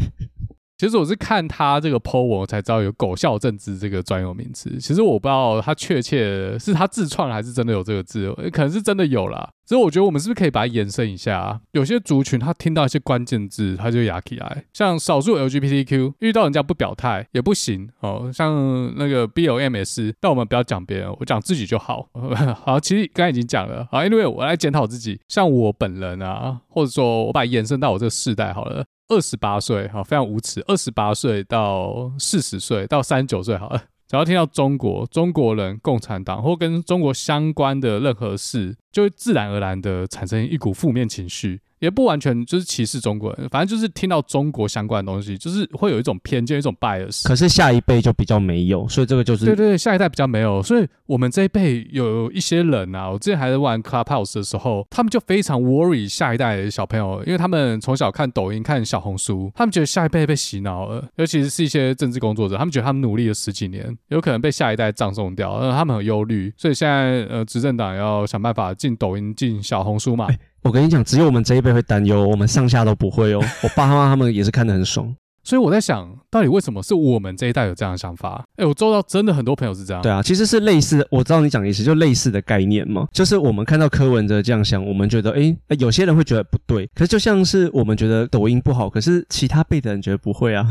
[0.78, 4.78] 其实我是看他这个 po 文，我才知道有“狗笑政治”这个专有名词。
[4.78, 9.50] 其实我不知道他确切是他自创还是真的有这个字，可能是真的有啦。
[9.66, 11.60] 所以我觉得我们是不是可以把它延伸一下？
[11.72, 14.64] 有些族群他听到一些关键字，他就哑起来。
[14.72, 18.30] 像少数 LGBTQ 遇到人家不表态也不行哦。
[18.32, 22.08] 像那个 BOM 也是，但我们不要讲别人，我讲自己就好。
[22.64, 23.88] 好，其实刚才已经讲了。
[23.90, 25.20] 好，Anyway，我来检讨自己。
[25.26, 28.84] 像我本人啊，或者说我把它延伸到我这个世代好了。
[29.08, 30.62] 二十八岁，好，非常无耻。
[30.66, 41.60] 二十八岁到四十岁到三十九岁，好了，只要听到中国、中国人、共产党或跟中国相关的任何事，就会自然而然的产生一股负面情绪。
[41.78, 47.26] 也不完全就是歧视中国人，反正就是听到中国相关的东西，就是会有一种偏见，一种 bias。
[47.26, 70.26] 可是下一辈就比较没有，所以这个就是对对对，下一代比较没有，所以我们这一辈有一些人啊，我之前还在玩 Clubhouse 的时候，他们就非常 worry 下一代的小朋友，因为他们从小看抖音、看小红书，他们觉得下一辈被洗脑了，尤其是一些政治工作者，他们觉得他们努力了十几年，有可能被下一代葬送掉，他们很忧虑，所以现在呃，执政党要想办法进抖音、进小红书嘛。
[70.26, 73.40] 欸我跟你讲，只有我们这一辈会担忧，我们上下都不会哦。
[73.62, 78.44] 我爸妈他们也是看得很爽，所以我在想，到底为什么是我们这一代有这样的想法？
[78.56, 80.02] 哎，我周到真的很多朋友是这样。
[80.02, 83.06] 对啊，其实是类似的，我知道你讲的意思，就类似的概念嘛。
[83.12, 86.86] 就是我们看到柯文哲这样想，我们觉得，哎，有些人会觉得不对。
[86.94, 90.66] 可是就像是我们觉得抖音不好，可是其他辈的人觉得不会啊。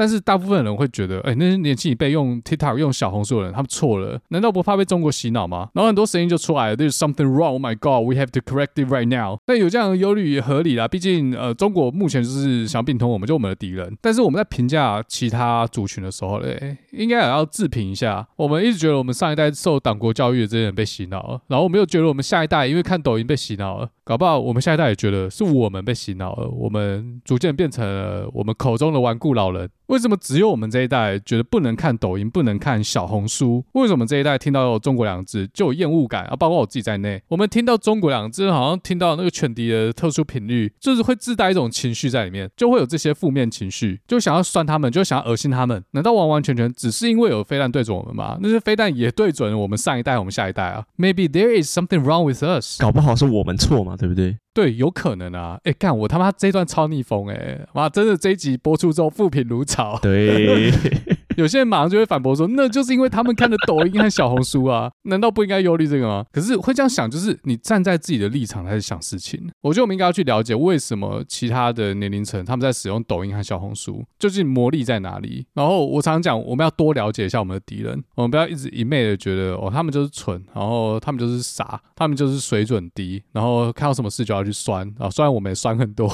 [0.00, 5.68] 但是大部分人会觉得，哎，那些年轻一辈用 TikTok、用小红书的人，他们错了，难道不怕被中国洗脑吗？
[5.74, 7.50] 然后很多声音就出来了，There's something wrong.
[7.50, 9.38] Oh my God, we have to correct it right now.
[9.46, 13.94] 那有这样的忧虑也合理啦，毕竟呃，中国目前就是想要并吞我们，就我们的敌人。
[14.00, 18.26] 但是我们在评价其他族群的时候嘞，应该也要自评一下。
[18.36, 23.90] 我们一直觉得我们上一代受党国教育的这些人被洗脑了，然后我们又觉得我们下一代因为看抖音被洗脑了。
[24.10, 29.70] 搞不好我们下一代也觉得是我们被洗脑了，我们逐渐变成了我们口中的顽固老人。
[29.86, 33.64] 为什么只有我们这一代觉得不能看抖音，不能看小红书？
[33.72, 36.34] 为什么这一代听到“中国”两字就有厌恶感啊？
[36.34, 45.84] 包括我自己在内，我们听到“中国”两字，好像听到那个犬敌的特殊频率，就是会自带一种情绪在里面，就会有这些负面情绪，就想要酸他们，就想要恶心他们。
[45.92, 48.38] 难道完完全全只是因为有飞弹对准我们吗？
[48.40, 52.80] 那些飞弹也对准了我们上一代，我们下一代啊？Maybe there is something wrong with us。
[52.80, 54.38] 搞不好是我们错吗，对不对？
[54.54, 55.60] 对，有可能啊！
[55.64, 57.66] 哎，干我他妈这段超逆风哎！
[57.74, 59.98] 妈，真的这一集播出之后，负评如潮。
[60.00, 60.72] 对。
[61.36, 66.24] 有些人马上就会反驳说，那就是因为他们看的抖音和小红书啊， 难道不应该忧虑这个吗？
[66.32, 69.50] 可是会这样想，就是你站在自己的立场来想事情。
[69.62, 75.46] 我觉得我们应该要去了解为什么其他的年龄层他们在使用抖音和小红书，究竟魔力在哪里？
[75.54, 85.08] 然后我常常讲，我们要多了解一下我们的敌人，我们不要一直一昧的觉得哦，他们就是蠢，然后他们就是傻，他们就是水准低，然后看到什么事就要去酸啊。
[85.08, 86.08] 虽然我们也酸很多，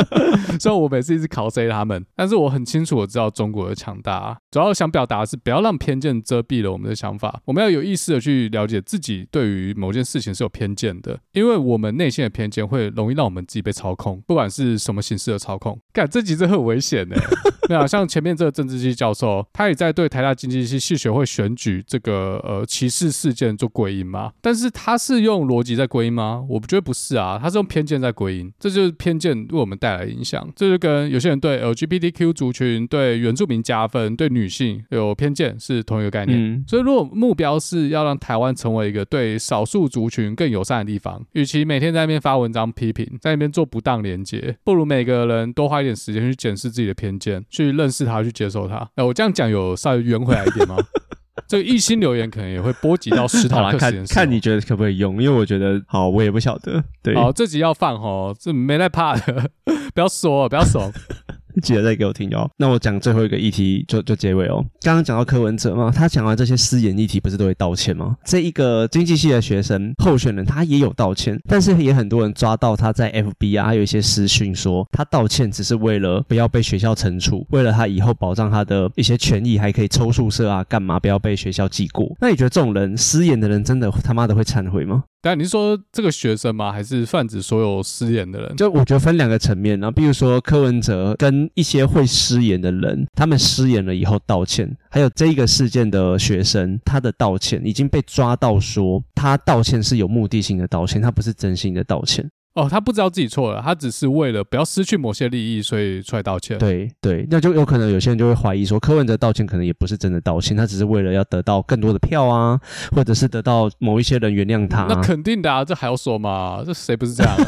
[0.58, 4.74] 虽然我每次一直考 C 他们，但是我很清楚我知道中国的强大，主要。
[4.74, 7.40] 想表达的是，不要让偏见遮蔽了我们的想法。
[7.44, 15.78] 我们要有意识的去了解自己对于某件事情是有偏见的，因为我们内心的偏见会容易让我们自己被操控，不管是什么形式的操控。
[15.92, 17.14] 干，这集真的很危险呢。
[17.66, 24.32] 没有，像前面这个政治系教授，他也在对台大经济系系学会选举这个呃歧视事件做归因嘛？
[24.42, 26.44] 但是他是用逻辑在归因吗？
[26.48, 28.52] 我觉得不是啊，他是用偏见在归因。
[28.58, 30.46] 这就是偏见为我们带来影响。
[30.56, 36.38] 这就跟有些人对 LGBTQ 族群、对原住民加分、对女性有偏见是同一个概念。
[36.38, 47.44] 嗯、所以，如果目标是要让台湾成为一个对少数族群更友善的地方，与其每天在那边发文章批评，在那边做不当连接，不如每个人多花一点时间去检视自己的偏见。
[47.50, 48.88] 去认识他，去接受他。
[48.96, 50.76] 哎，我这样讲有稍微圆回来一点吗？
[51.46, 54.14] 这个一心留言可能也会波及到史塔克实验室。
[54.14, 55.22] 看看你觉得可不可以用？
[55.22, 56.82] 因为我觉得好，我也不晓得。
[57.02, 59.50] 对，好，这集要放哦，这没在怕的，
[59.94, 60.90] 不要说，不要说。
[61.62, 62.48] 记得再给我听哦。
[62.58, 64.64] 那我讲最后一个议题就就结尾哦。
[64.82, 68.16] 刚刚讲到柯文哲嘛，他讲完这些私言议题，不是都会道歉吗？
[68.24, 82.14] 这一个经济系的学生候选人，他也有道歉，但是也很多人抓到他在 FB 啊，还有一些私讯说他道歉只是为了不要被学校惩处，为了他以后保障他的一些权益，还可以抽宿舍啊，干嘛不要被学校记过？
[82.20, 85.04] 那你觉得这种人私言的人，真的他妈的会忏悔吗？
[85.24, 86.70] 但你是说这个学生吗？
[86.70, 88.54] 还是泛指所有失言的人？
[88.56, 102.30] 就我觉得分两个层面，然后比如说柯文哲跟一些会失言的人，他们失言了以后道歉，还有这一个事件的学生，他的道歉已经被抓到说他道歉是有目的性的道歉，他不是真心的道歉。
[102.54, 106.56] 哦，他不知道自己错了，他只是为了不要失去某些利益，所以出来道歉。
[106.56, 112.60] 对对，那就有可能有些人就会怀疑说，柯文哲道歉可能也不是真的道歉，他只是为了要得到更多的票啊，
[112.94, 114.86] 或者是得到某一些人原谅他啊。
[114.88, 116.62] 那肯定的啊，这还要说吗？
[116.64, 117.44] 这谁不是这样啊？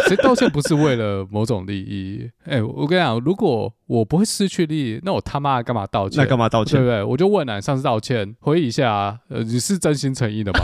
[0.08, 2.28] 谁道歉不是为了某种利益？
[2.44, 6.24] 哎，我跟你讲，如果我不会失去利益，那我他妈干嘛道歉？
[6.24, 6.80] 那干嘛道歉？
[6.80, 7.02] 对不对？
[7.04, 10.60] 我就问啊，上次道歉，回忆一下，呃，你是真心诚意的吗？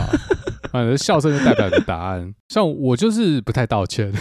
[0.71, 2.33] 反正笑声就代表你的答案。
[2.49, 4.11] 像我就是不太道歉，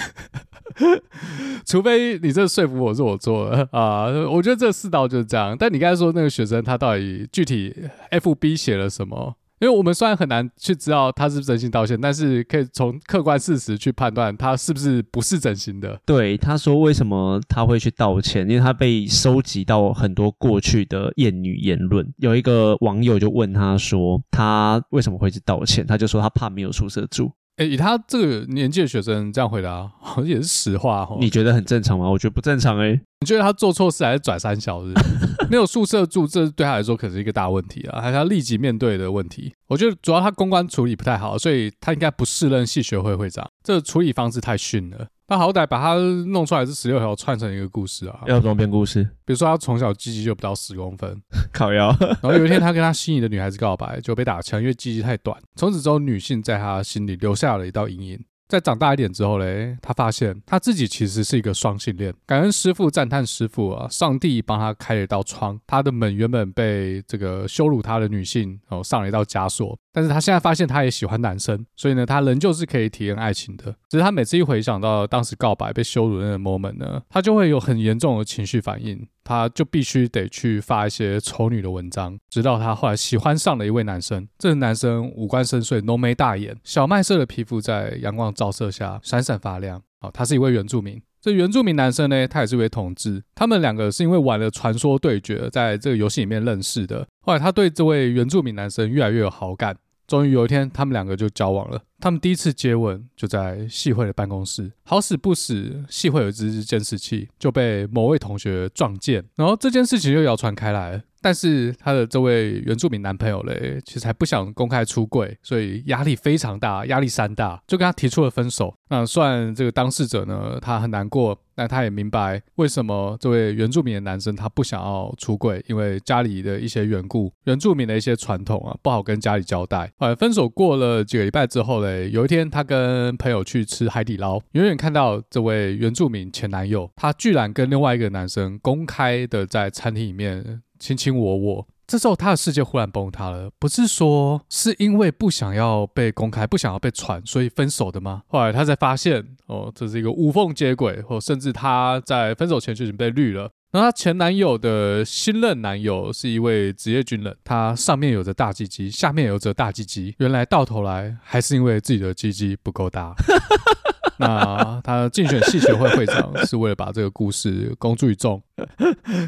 [1.64, 4.06] 除非你这说服我是我做的啊。
[4.30, 5.56] 我觉得这四道就是这样。
[5.58, 7.74] 但你刚才说那个学生他到底具体
[8.10, 9.36] FB 写了什么？
[9.66, 16.00] 因为我们虽然很难去知道他是不是真心道歉，但是可以从客观事实去判断他是不是不是真心的。
[16.06, 18.48] 对，他说为什么他会去道歉？
[18.48, 22.06] 因为他被收集到很多过去的厌女言论。
[22.18, 25.84] 有一个网友就问他说，他为什么会去道歉？
[25.84, 27.32] 他就说他怕没有宿舍住。
[27.56, 31.16] 哎，以他这个年纪的学生这样回答，好像也是实话哦。
[31.20, 32.08] 你觉得很正常吗？
[32.08, 33.00] 我觉得不正常哎。
[33.20, 34.92] 你觉得他做错事还是拽三小时？
[35.48, 39.54] 没有宿舍住，这对他来说可是一个大问题啊，还是要立即面对的问题。
[39.68, 43.48] 我觉得主要他公关处理不太好，所以他应该不适任系学会会长。
[43.64, 45.06] 这个处理方式太逊了。
[45.28, 45.94] 他好歹把他
[46.28, 49.02] 弄出来是十六条串成一个故事啊，要怎么编故事？
[49.24, 51.20] 比如说他从小鸡鸡就不到十公分，
[51.52, 51.94] 靠腰。
[51.98, 55.36] 然后有一天他跟他心仪的女孩子告白，就被打枪，因为鸡鸡太短。
[55.56, 58.24] 从此之后，女性在他心里留下了一道阴影。
[58.48, 62.14] 在长大一点之后嘞，他发现他自己其实是一个双性恋。
[62.24, 63.88] 感恩师傅，赞叹师傅啊！
[63.90, 69.76] 上帝帮他开了一道窗，他的门原本被这个羞辱他的女性哦上了一道枷锁。
[69.96, 73.74] 但是他现在发现他也喜欢男生，所以呢，他仍旧是可以体验爱情的。
[73.88, 79.08] 只是他每次一回想到当时告白被羞辱的那个 moment 呢，他就会有很严重的情绪反应。
[79.24, 84.28] 他就必须得去发一些丑女的文章，直到他后来喜欢上了一位男生。
[84.38, 89.82] 这个男生五官深邃，浓眉大眼，小麦色的皮肤在阳光照射下闪闪发亮。
[89.98, 91.00] 好，他是一位原住民。
[91.20, 93.20] 这原住民男生呢，他也是一位同志。
[93.34, 97.04] 他们两个是因为玩了传说对决，在这个游戏里面认识的。
[97.22, 99.76] 后来他对这位原住民男生越来越有好感。
[100.06, 101.82] 终于有一天，他们两个就交往了。
[101.98, 111.02] 他们第一次接吻就在系会的办公室，好死不死，系会有一支监视器就被某位同学撞见，然后这件事情又谣传开来。
[111.22, 118.72] 但是他的这位原住民男朋友嘞，其实还不想公开出柜，所以压力非常大，压力山大，就跟他提出了分手。
[118.90, 129.90] 那算这个当事者呢，他很难过，但他也明白为什么这位原住民的男生他不想要出柜，因为家里的一些缘故，原住民的一些传统啊，不好跟家里交代。
[129.98, 140.62] 呃，分手过了几个礼拜之后嘞，有一天他跟朋友去吃海底捞，远远看到这位原住民前男友，他居然跟另外一个男生公开的在餐厅里面。
[140.78, 143.50] 卿卿我我，这时候他的世界忽然崩塌了。
[143.58, 148.22] 不是说是因为不想要被公开，不想要被传，所以分手的吗？
[148.28, 153.48] 后来他才发现，哦，这是一个无缝接轨，或甚至他在分手前就已经被绿了。
[153.72, 163.14] 那她前男友的新任男友是一位职业军人，他上面有着大鸡鸡，下面有着大鸡鸡，原来到头来还是因为自己的鸡鸡不够大。
[164.18, 168.42] 那他竞选戏学会会长是为了把这个故事公诸于众，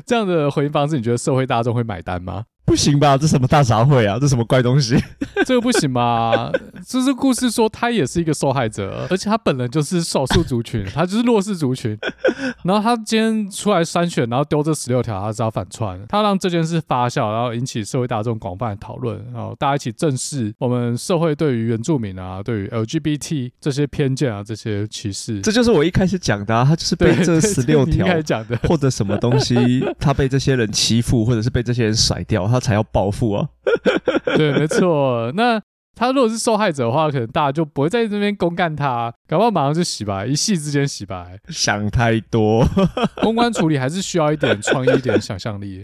[0.06, 2.44] 这样的回应方式，你觉得社会大众会买单吗？
[2.68, 3.16] 不行吧？
[3.16, 4.18] 这什么大杂烩啊？
[4.20, 4.94] 这什么怪东西？
[5.46, 6.52] 这个不行吧？
[6.86, 11.98] 这是故事说他也是一个受害者，而且他本人就是少数族群， 他就是弱势族群。
[12.62, 25.40] 然后他今天出来筛选，然后丢这十六条，他是要反串，他让这件事发酵，然后引起社会大众广泛的讨论，然后大家一起正视我们社会对于原住民啊、对于 LGBT 这些偏见啊、这些歧视。
[25.40, 29.56] 这就是我一开始讲的，啊，他就是被这十六条讲的，或者什么东西，
[29.98, 33.48] 他被这些人欺负，或者是被这些人甩掉，他才要暴富啊！
[34.36, 35.32] 对，没错。
[35.34, 35.60] 那。
[35.98, 41.36] 他如果是受害者的话，可能大家就不会在这边公干他，搞不好马上就洗白，一夕之间洗白。
[41.48, 42.64] 想太多，
[43.20, 45.82] 公关处理还是需要一点创意、一点想象力。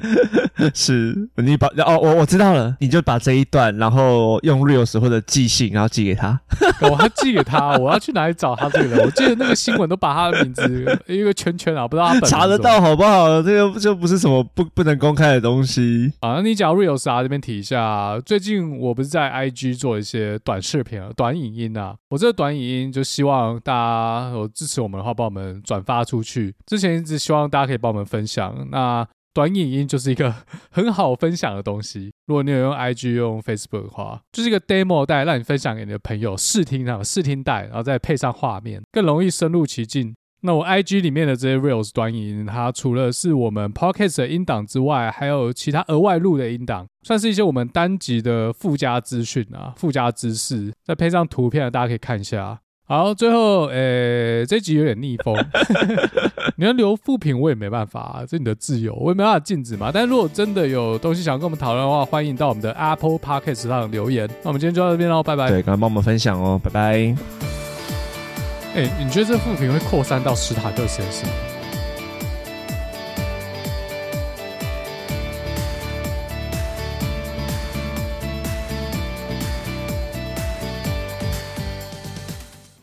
[0.72, 6.40] 是你把哦，我我知道了，你就把这一段，然后用 Reels 或者寄信，然后寄给他。
[6.82, 9.00] 我要寄给他， 我要去哪里找他这个人？
[9.04, 13.42] 我记得那个新闻都把他的名字一个圈圈啊，不知道他本人查得到好不好？
[13.42, 16.12] 这个就不是什么不不能公开的东西。
[16.20, 20.03] 啊，那你讲 Reels 啊，这边提一下，最近我不是在 IG 做。
[20.04, 26.54] 一些短视频啊、短影音啊，我这个短影音就希望大家有支持我们的话，帮我们转发出去。
[26.66, 30.32] 之前一直希望大家可以帮我们分享，那短影音就是一个
[30.70, 32.12] 很好分享的东西。
[32.26, 40.14] 如果你有用 IG、用 Facebook 的话，就是一个 demo 带，让你分享给你的朋友试听啊，试听带，然后再配上画面，更容易深入其境。
[40.46, 52.60] 那我 IG 里面的这些 Reels 短影，它除了是我们 Podcast 的音档之外，还有其他额外录的音档，算是一些我们单集的附加资讯啊、附加知识，再配上图片，大家可以看一下。
[52.86, 55.34] 好，最后，诶、欸，这集有点逆风，
[56.56, 59.90] 你要留副品我也没办法、啊，这是你的自由，我也没办法禁止嘛。
[59.90, 64.28] 但如果真的有东西想跟我们讨论的话，欢迎到我们的 Apple Podcast 上留言。
[64.42, 65.48] 那我们今天就到这边喽，拜拜。
[65.48, 67.63] 对，赶快帮我们分享哦，拜拜。
[68.74, 71.28] 哎、你觉得这个负评会扩散到史塔克先生？